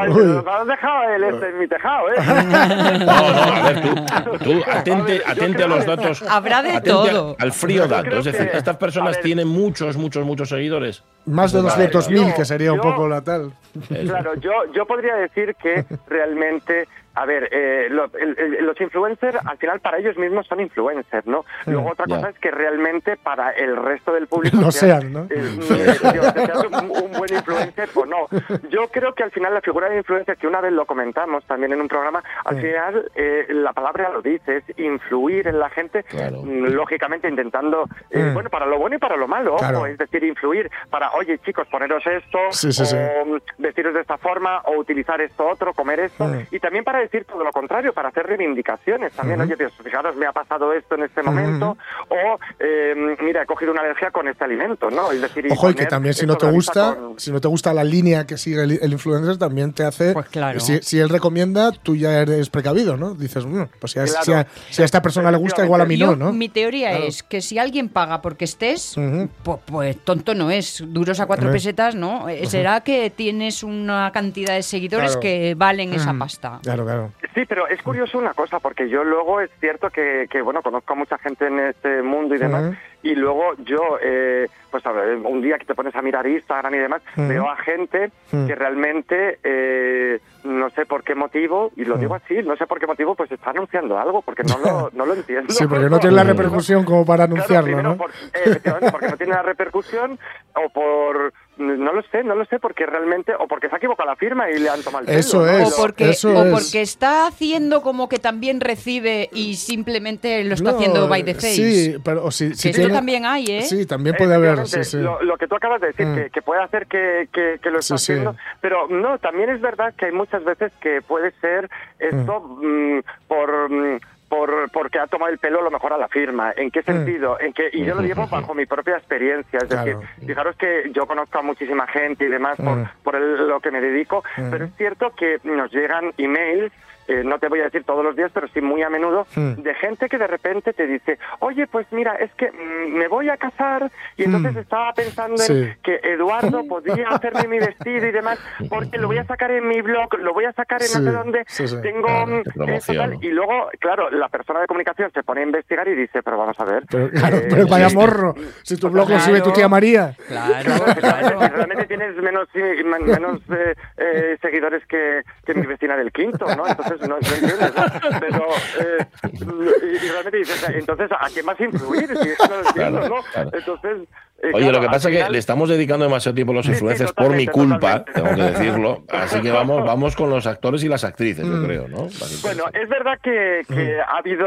[0.08, 2.16] nos has dejado el este en mi tejado, ¿eh?
[3.00, 6.22] No, no, a ver, tú, tú atente, A ver, atente a los datos.
[6.30, 7.36] Habrá de todo.
[7.40, 8.18] Al frío dato.
[8.18, 9.24] Es decir, que- estas personas ver.
[9.24, 11.04] tienen muchos, muchos, muchos seguidores.
[11.26, 13.54] Más de A ver, 200.000, yo- que sería un poco la tal.
[13.88, 16.88] Claro, yo, yo podría decir que realmente,
[17.22, 21.26] a ver, eh, lo- el- el- los influencers al final para ellos mismos son influencers,
[21.28, 21.46] ¿no?
[21.66, 22.16] Luego otra Ya.
[22.18, 25.24] cosa es que realmente para el resto del público No sean, ¿no?
[25.30, 28.28] eh, eh, seas un, un buen influencer o no.
[28.70, 31.74] Yo creo que al final la figura de influencer, que una vez lo comentamos también
[31.74, 32.62] en un programa, al Sí.
[32.68, 36.42] final eh, la palabra lo dice, es influir en la gente, Claro.
[36.44, 38.34] mm, lógicamente intentando, eh, Mm.
[38.34, 41.68] bueno, para lo bueno y para lo malo, ojo, es decir, influir para, oye chicos,
[41.68, 46.44] poneros esto, Sí, o vestiros de esta forma, o utilizar esto otro, comer esto, Mm.
[46.52, 49.48] y también para decir todo lo contrario, para hacer reivindicaciones también, Ujú.
[49.48, 51.78] oye, Dios, fijaros, me ha pasado esto en este momento,
[52.10, 55.12] o eh, mira, he cogido una alergia con este alimento, ¿no?
[55.12, 57.74] Es decir, Ojo, y que también si no te gusta, con- si no te gusta
[57.74, 60.14] la línea que sigue el, el influencer, también te hace.
[60.14, 60.60] Pues claro.
[60.60, 63.14] Si, si él recomienda, tú ya eres precavido, ¿no?
[63.16, 64.24] Dices, bueno, pues si a, Claro.
[64.24, 66.34] si a- si a esta persona le gusta, igual a mí Yo- no, ¿no?
[66.34, 67.06] Mi teoría Claro.
[67.06, 69.30] es que si alguien paga porque estés, Ujú.
[69.44, 70.84] pu- pues, tonto no es.
[70.88, 71.54] Duros a cuatro Ujú.
[71.54, 72.28] pesetas, ¿no?
[72.30, 75.20] Eh, Será que tienes una cantidad de seguidores Claro.
[75.22, 76.20] que valen esa Mm.
[76.20, 76.60] pasta.
[76.64, 76.99] Claro, claro.
[77.34, 80.94] Sí, pero es curioso una cosa, porque yo luego es cierto que, que, bueno, conozco
[80.94, 85.16] a mucha gente en este mundo y demás, y luego yo, eh, pues a ver,
[85.18, 87.28] un día que te pones a mirar Instagram y demás, Ujú.
[87.28, 92.36] veo a gente que realmente, eh, no sé por qué motivo, y lo digo así,
[92.44, 95.54] no sé por qué motivo, pues está anunciando algo, porque no lo, no lo entiendo.
[95.54, 97.98] Sí, porque no tiene la Claro, repercusión como para Claro, anunciarlo, primero ¿no?
[97.98, 100.20] por- eh, efectivamente, porque no tiene la repercusión,
[100.56, 104.10] o por, no lo sé, no lo sé, porque realmente, o porque se ha equivocado
[104.10, 105.48] la firma y le han tomado el pelo, Eso ¿no?
[105.48, 105.74] es.
[105.74, 106.52] O porque, eso o es.
[106.52, 111.36] porque está haciendo como que también recibe y simplemente lo está No, haciendo by the
[111.36, 111.56] face.
[111.56, 113.62] Sí, pero o si, Que si esto tiene- también hay, ¿eh?
[113.64, 114.56] Sí, también puede haber.
[114.68, 114.98] Sí, Efectivamente, sí.
[114.98, 116.16] Lo, lo que tú acabas de decir, Mm.
[116.16, 118.12] que, que puede hacer que, que- que lo está Sí, sí.
[118.14, 123.02] haciendo, pero no, también es verdad que hay muchas veces que puede ser esto mm,
[123.28, 123.70] por...
[123.70, 124.00] mm, por,
[124.30, 126.54] porque ha tomado el pelo a lo mejor a la firma.
[126.56, 127.40] ¿En qué sentido?
[127.40, 129.58] En que, y yo lo digo bajo mi propia experiencia.
[129.58, 129.68] Es Mm.
[129.68, 130.00] Claro.
[130.00, 132.90] decir, fijaros que yo conozco a muchísima gente y demás por, Mm.
[133.04, 134.50] por el- lo que me dedico, Mm.
[134.52, 136.72] pero es cierto que nos llegan emails
[137.10, 139.74] eh, no te voy a decir todos los días, pero sí muy a menudo, de
[139.76, 143.38] gente que de repente te dice, oye, pues mira, es que mm, me voy a
[143.38, 144.60] casar y entonces Mm.
[144.60, 145.54] estaba pensando Sí.
[145.54, 148.40] en que Eduardo podría hacerme mi vestido y demás,
[148.70, 151.04] porque lo voy a sacar en mi blog, lo voy a sacar en Sí, no
[151.06, 151.76] sé dónde, sí, sí.
[151.82, 153.02] tengo Claro, mm, promociono.
[153.02, 156.38] tal, y luego, claro, la persona de comunicación se pone a investigar y dice, pero
[156.38, 156.84] vamos a ver.
[156.90, 158.36] Pero, claro, eh, pero vaya sí, morro.
[158.64, 159.24] Si tu blog lo Claro.
[159.24, 160.14] sube tu tía María.
[160.28, 166.46] Claro, Claro, realmente tienes menos, menos eh, eh, seguidores que, que mi vecina del quinto,
[166.56, 166.68] ¿no?
[166.68, 168.20] Entonces no, no entiendes, ¿no?
[168.20, 168.46] Pero,
[168.80, 172.08] eh, y, y realmente dices, entonces, ¿a quién más influir?
[172.18, 173.22] Si es que no lo entiendo, Claro, ¿no?
[173.34, 173.50] claro.
[173.54, 173.98] Entonces,
[174.42, 176.66] eh, Oye, claro, lo que pasa es que le estamos dedicando demasiado tiempo a los
[176.66, 179.04] Sí, sí, influencers por mi culpa, tengo que decirlo.
[179.10, 181.62] Así que vamos, vamos con los actores y las actrices, Mm.
[181.62, 182.08] yo creo, ¿no?
[182.42, 184.46] Bueno, es verdad que, que ha habido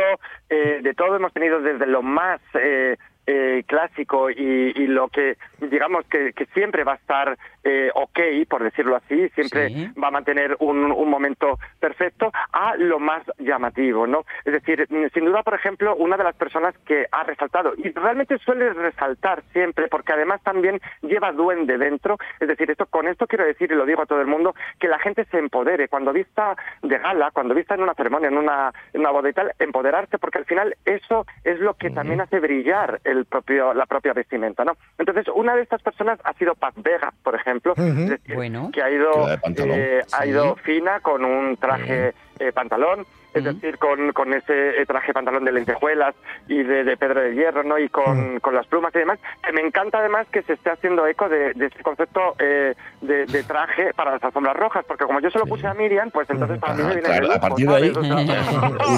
[0.49, 2.97] eh, de todo, hemos tenido desde lo más eh,
[3.27, 8.19] eh, clásico y, y lo que digamos que, que siempre va a estar eh, ok,
[8.49, 9.89] por decirlo así, siempre Sí.
[10.03, 14.25] va a mantener un, un momento perfecto, a lo más llamativo, ¿no?
[14.45, 17.91] Es decir, mm, sin duda, por ejemplo, una de las personas que ha resaltado, y
[17.93, 23.29] realmente suele resaltar siempre, porque además también lleva duende dentro, es decir, esto con esto
[23.29, 26.13] quiero decir, y lo digo a todo el mundo, que la gente se empodere, cuando
[26.13, 29.53] vista de gala, cuando vista en una ceremonia, en una, en una boda y tal,
[29.61, 34.13] empoderarse, porque al final eso es lo que también hace brillar el propio, la propia
[34.13, 34.77] vestimenta, ¿no?
[34.99, 38.71] Entonces, una de estas personas ha sido Paz Vega, por ejemplo, decir, Bueno.
[38.73, 44.13] que ha ido, eh, ha ido fina con un traje eh, pantalón es decir, con,
[44.13, 46.15] con ese eh, traje pantalón de lentejuelas
[46.49, 47.79] y de, de Pedro de Hierro, ¿no?
[47.79, 51.07] Y con, con las plumas y demás, que me encanta además que se esté haciendo
[51.07, 55.21] eco de, de este concepto eh, de, de traje para las alfombras rojas, porque como
[55.21, 57.41] yo se lo puse a Miriam, pues entonces para mí me Ah, viene claro, a
[57.41, 58.19] partir de ahí, uno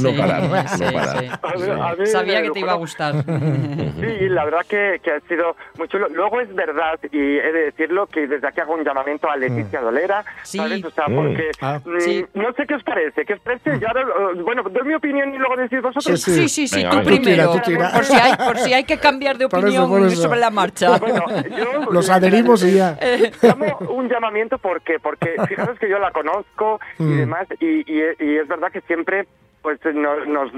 [0.01, 1.19] Sí, parar, sí, uno parar.
[1.19, 1.29] sí.
[1.43, 3.15] A mí- a mí Sabía que te iba a gustar.
[4.05, 6.09] Sí, la verdad que, que ha sido muy chulo.
[6.09, 9.81] Luego es verdad, y he de decirlo, que desde aquí hago un llamamiento a Leticia
[9.81, 10.59] Dolera, Sí.
[10.59, 10.85] ¿sabes?
[10.85, 11.15] O sea, Mm.
[11.15, 11.81] porque Ah.
[11.85, 12.27] mm, Sí.
[12.35, 14.05] no sé qué os parece, qué os parece, yo ahora,
[14.45, 16.21] bueno, doy mi opinión y luego decís vosotros.
[16.21, 17.11] Sí, Sí, sí, sí, Venga, tú venga.
[17.11, 17.53] primero.
[17.53, 17.91] Tú tira, tú tira.
[17.93, 20.23] Por, si hay, por si hay que cambiar de Por eso, opinión por eso.
[20.23, 20.99] sobre la marcha.
[20.99, 21.25] Bueno,
[21.57, 22.99] yo Los adherimos y ya.
[23.43, 27.17] Llamo un llamamiento porque, porque fijaros que yo la conozco y Mm.
[27.19, 29.27] demás, y, y, y es verdad que siempre
[29.63, 30.53] pues nos, nos-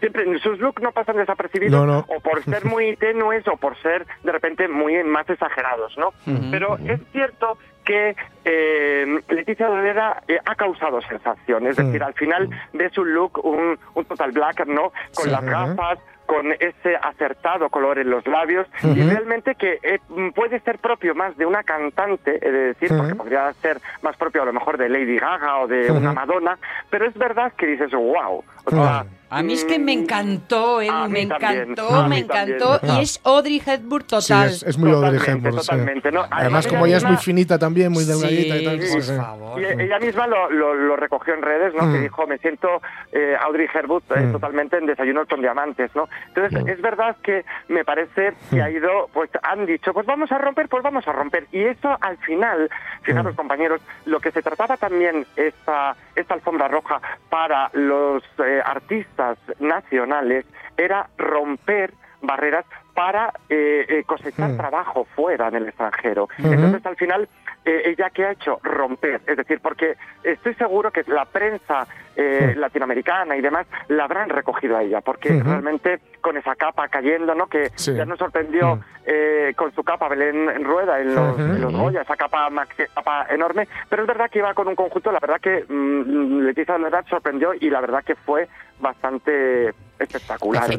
[0.00, 2.04] siempre sus looks no pasan desapercibidos No, no.
[2.08, 6.12] o por ser muy tenues o por ser de repente muy más exagerados, ¿no?
[6.50, 8.14] Pero es cierto que
[8.44, 13.78] eh, Leticia Dolera eh, ha causado sensación, es decir, al final ves un look, un,
[13.94, 14.92] un total black, ¿no?
[15.14, 15.30] Con Sí.
[15.30, 20.60] las gafas, con ese acertado color en los labios y realmente que eh, mm, puede
[20.60, 24.44] ser propio más de una cantante, he de decir, porque podría ser más propio a
[24.44, 26.56] lo mejor de Lady Gaga o de una Madonna,
[26.88, 28.44] pero es verdad que dices, wow.
[28.68, 31.32] Sea, A mí es que me mm, encantó, mí me también.
[31.32, 32.56] encantó, me mí también.
[32.56, 32.80] encantó.
[32.82, 32.98] Ah.
[32.98, 34.48] Y es Audrey Hepburn Sí, total.
[34.48, 35.68] es, es muy Audrey Totalmente, Hepburn, sí.
[35.68, 36.20] totalmente, ¿no?
[36.22, 38.80] Además, Además, como ella ella es muy misma- finita también, muy delgadita y tal.
[38.80, 39.16] Sí, sí, por sí.
[39.16, 39.60] favor.
[39.60, 41.84] Y ella misma lo, lo, lo recogió en redes, ¿no?
[41.86, 41.92] Mm.
[41.92, 42.68] Que dijo, me siento
[43.12, 44.32] eh, Audrey Hepburn eh, Mm.
[44.32, 46.08] totalmente en Desayunos con Diamantes, ¿no?
[46.28, 48.62] Entonces, es verdad que me parece que Mm.
[48.62, 51.46] ha ido, pues han dicho, pues vamos a romper, pues vamos a romper.
[51.52, 53.04] Y eso al final, Mm.
[53.04, 59.38] fijaros compañeros, lo que se trataba también esta, esta alfombra roja para los eh, artistas
[59.58, 60.44] nacionales
[60.76, 61.92] era romper
[62.22, 64.56] barreras para eh, eh, cosechar Mm.
[64.56, 66.24] trabajo fuera en el extranjero.
[66.38, 66.52] Ujú.
[66.52, 67.28] Entonces, al final,
[67.64, 71.86] eh, ella que ha hecho romper, es decir, porque estoy seguro que la prensa
[72.16, 77.34] eh, latinoamericana y demás la habrán recogido a ella, porque realmente con esa capa cayendo,
[77.34, 77.46] ¿no?
[77.46, 77.94] Que Sí.
[77.94, 78.80] ya nos sorprendió Mm.
[79.06, 81.42] eh, con su capa Belén en rueda en los, Ujú.
[81.42, 84.74] en los Goya, esa capa, maxi- capa enorme, pero es verdad que iba con un
[84.76, 88.48] conjunto, la verdad que mm, Leticia Dolera sorprendió y la verdad que fue
[88.80, 90.70] bastante espectacular.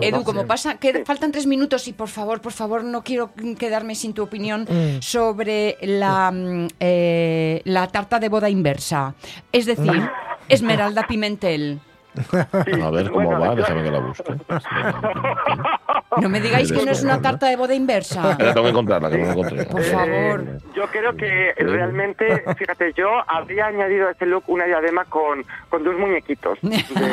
[0.00, 3.94] Edu, como pasa, que faltan tres minutos y por favor, por favor, no quiero quedarme
[3.94, 5.00] sin tu opinión Mm.
[5.02, 9.14] sobre la, mm, eh, la tarta de boda inversa.
[9.50, 10.08] Es decir,
[10.48, 11.80] Esmeralda Pimentel.
[12.32, 14.34] A ver cómo Bueno, va, déjame que la busque.
[16.20, 18.36] No me digáis que no es una tarta de boda inversa.
[18.38, 19.64] Tengo que encontrarla, que no la encontré.
[19.64, 20.40] Por favor.
[20.40, 25.44] Eh, yo creo que realmente, fíjate, yo habría añadido a ese look una diadema con,
[25.68, 27.12] con dos muñequitos de, de, de-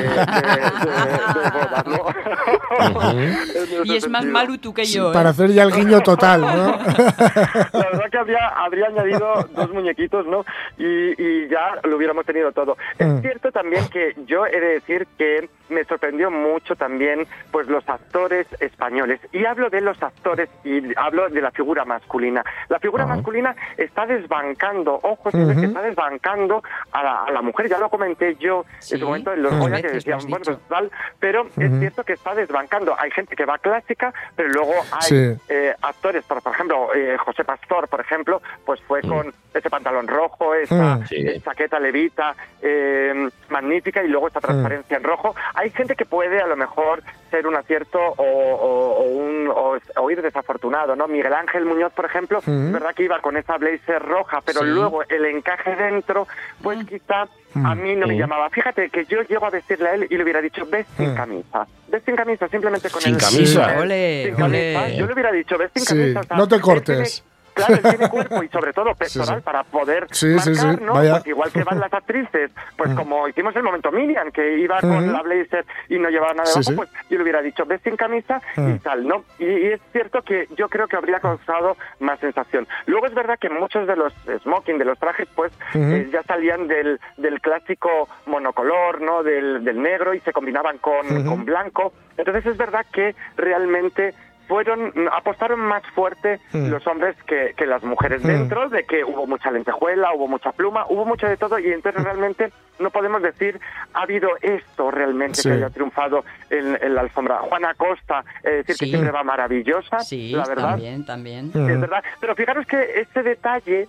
[1.33, 3.83] de boda, ¿no?
[3.85, 4.25] Y es más
[4.61, 5.11] tú que yo.
[5.11, 5.13] ¿eh?
[5.13, 6.47] Para hacer ya el guiño total, ¿no?
[6.77, 10.45] La verdad que habría, habría añadido dos muñequitos, ¿no?
[10.77, 10.85] Y,
[11.21, 12.77] y ya lo hubiéramos tenido todo.
[12.97, 13.21] Es Mm.
[13.21, 18.47] cierto también que yo he de decir que me sorprendió mucho también pues los actores
[18.59, 18.86] españoles.
[19.31, 22.43] Y hablo de los actores y hablo de la figura masculina.
[22.69, 23.15] La figura Ajá.
[23.15, 25.51] masculina está desbancando, ojo, que Ujú.
[25.63, 27.67] está desbancando a la, a la mujer.
[27.69, 29.59] Ya lo comenté yo Sí, en su momento en los Mm.
[29.59, 32.95] Goya que decían, bueno, pues tal, pero es cierto que está desbancando.
[32.99, 35.37] Hay gente que va clásica, pero luego hay Sí.
[35.49, 40.07] eh, actores, por, por ejemplo, eh, José Pastor, por ejemplo, pues fue con ese pantalón
[40.07, 41.05] rojo, esa.
[41.07, 41.41] Sí.
[41.43, 45.35] chaqueta levita eh, magnífica y luego esa transparencia en rojo.
[45.55, 49.77] Hay gente que puede a lo mejor ser un acierto o, o- o un, o,
[50.01, 51.07] o ir desafortunado, ¿no?
[51.07, 52.71] Miguel Ángel Muñoz, por ejemplo, Mm.
[52.73, 54.67] verdad que iba con esa blazer roja, pero Sí.
[54.67, 56.27] luego el encaje dentro,
[56.61, 58.19] pues quizá a mí no me Mm.
[58.19, 58.49] llamaba.
[58.49, 61.15] Fíjate que yo llego a decirle a él y le hubiera dicho, ves sin Mm.
[61.15, 63.19] camisa, ves sin camisa, simplemente con Sin el...
[63.21, 63.79] camisa.
[63.79, 64.87] Ole, sin camisa.
[64.89, 66.19] Yo le hubiera dicho, ves sin Sí, camisa.
[66.19, 67.23] o sea, no te cortes.
[67.57, 69.43] Claro, él tiene cuerpo y sobre todo Sí, pectoral sí.
[69.43, 70.93] para poder Sí, marcar, sí, sí, ¿no?
[70.93, 71.13] vaya.
[71.15, 72.95] Pues igual que van las actrices, pues Mm.
[72.95, 75.11] como hicimos el momento Miriam, que iba con Ujú.
[75.11, 76.75] la blazer y no llevaba nada Sí, debajo, sí.
[76.75, 78.79] pues yo le hubiera dicho, ves sin camisa y Mm.
[78.79, 79.23] tal, ¿no?
[79.39, 82.67] Y, y es cierto que yo creo que habría causado más sensación.
[82.85, 86.67] Luego es verdad que muchos de los smoking, de los trajes, pues eh, ya salían
[86.67, 89.23] del, del clásico monocolor, ¿no?
[89.23, 91.93] Del, del negro y se combinaban con, con blanco.
[92.17, 94.13] Entonces es verdad que realmente
[94.47, 96.69] fueron apostaron más fuerte Mm.
[96.69, 98.27] los hombres que, que las mujeres Mm.
[98.27, 102.03] dentro de que hubo mucha lentejuela, hubo mucha pluma, hubo mucho de todo y entonces
[102.03, 103.59] realmente no podemos decir
[103.93, 105.49] ha habido esto realmente Sí.
[105.49, 107.37] que haya triunfado en, en la alfombra.
[107.39, 108.85] Juana Costa, eh, decir Sí.
[108.85, 110.69] que siempre va maravillosa, Sí, la verdad.
[110.71, 111.51] también, también.
[111.53, 111.69] Mm.
[111.69, 113.87] Es verdad, pero fijaros que este detalle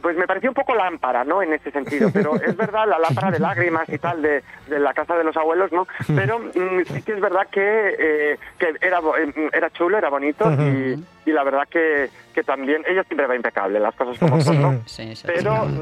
[0.00, 1.42] pues me pareció un poco lámpara, ¿no?
[1.42, 4.92] En ese sentido, pero es verdad, la lámpara de lágrimas y tal de, de la
[4.94, 5.86] casa de los abuelos, ¿no?
[6.14, 7.60] Pero mm, sí que es verdad que,
[7.98, 12.82] eh, que era, eh, era chulo, era bonito y, y la verdad que, que también,
[12.88, 14.80] ella siempre va impecable, las cosas como son, ¿no?
[14.86, 15.80] Sí, sí, Pero sí.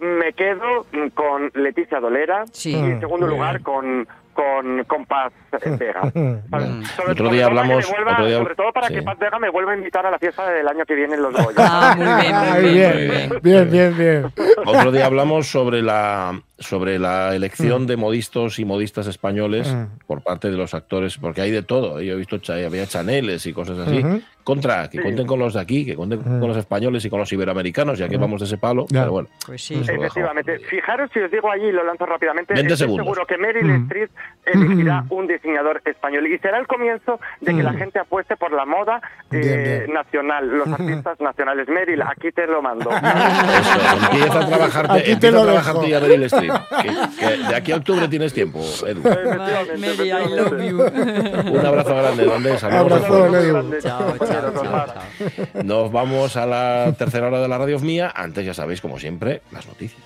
[0.00, 2.72] mm, me quedo mm, con Leticia Dolera Sí.
[2.72, 5.32] y en segundo lugar con con, con Paz
[5.78, 6.02] Vega.
[6.14, 6.84] Bien.
[6.96, 8.94] Sobre, Otro día todo para que hablamos- vuelva- otro día- sobre todo para sí.
[8.94, 11.22] que Paz Vega me vuelva a invitar a la fiesta del año que viene en
[11.22, 11.54] Los Goya.
[11.58, 13.40] Ah, muy bien, Ay, muy bien, muy bien, bien.
[13.42, 14.32] bien, bien, bien.
[14.66, 19.74] Otro día hablamos sobre la sobre la elección de modistos y modistas españoles
[20.06, 22.00] por parte de los actores, porque hay de todo.
[22.00, 24.02] Yo he visto había chaneles y cosas así.
[24.44, 27.32] Contra, que cuenten con los de aquí, que cuenten con los españoles y con los
[27.32, 28.86] iberoamericanos, ya que vamos de ese palo.
[28.90, 29.74] Pero bueno, Pues sí.
[29.74, 30.58] Efectivamente.
[30.68, 33.06] Fijaros si os digo allí, lo lanzo rápidamente, 20 estoy segundos.
[33.06, 34.10] seguro que Meryl Streep
[34.46, 38.64] elegirá un diseñador español y será el comienzo de que la gente apueste por la
[38.64, 39.00] moda
[39.30, 39.92] eh, Bien, bien.
[39.94, 41.68] nacional, los artistas nacionales.
[41.68, 42.90] Meryl, aquí te lo mando.
[42.90, 45.84] Eso, empieza a trabajar, Aquí te empieza lo a trabajar dejo.
[45.84, 46.51] tú ya Meryl Streep.
[46.82, 46.88] Que,
[47.18, 49.00] que de aquí a octubre tienes tiempo, Edu.
[49.00, 51.50] Efectivamente, Mary, I love efectivamente.
[51.50, 51.58] you.
[51.58, 52.58] Un abrazo grande, ¿dónde?
[52.58, 52.92] Saludos.
[52.92, 53.78] Abrazo, grande.
[53.82, 55.62] Chao, chao, chao, chao.
[55.64, 58.12] Nos vamos a la tercera hora de la radio mía.
[58.14, 60.02] Antes, ya sabéis, como siempre, las noticias.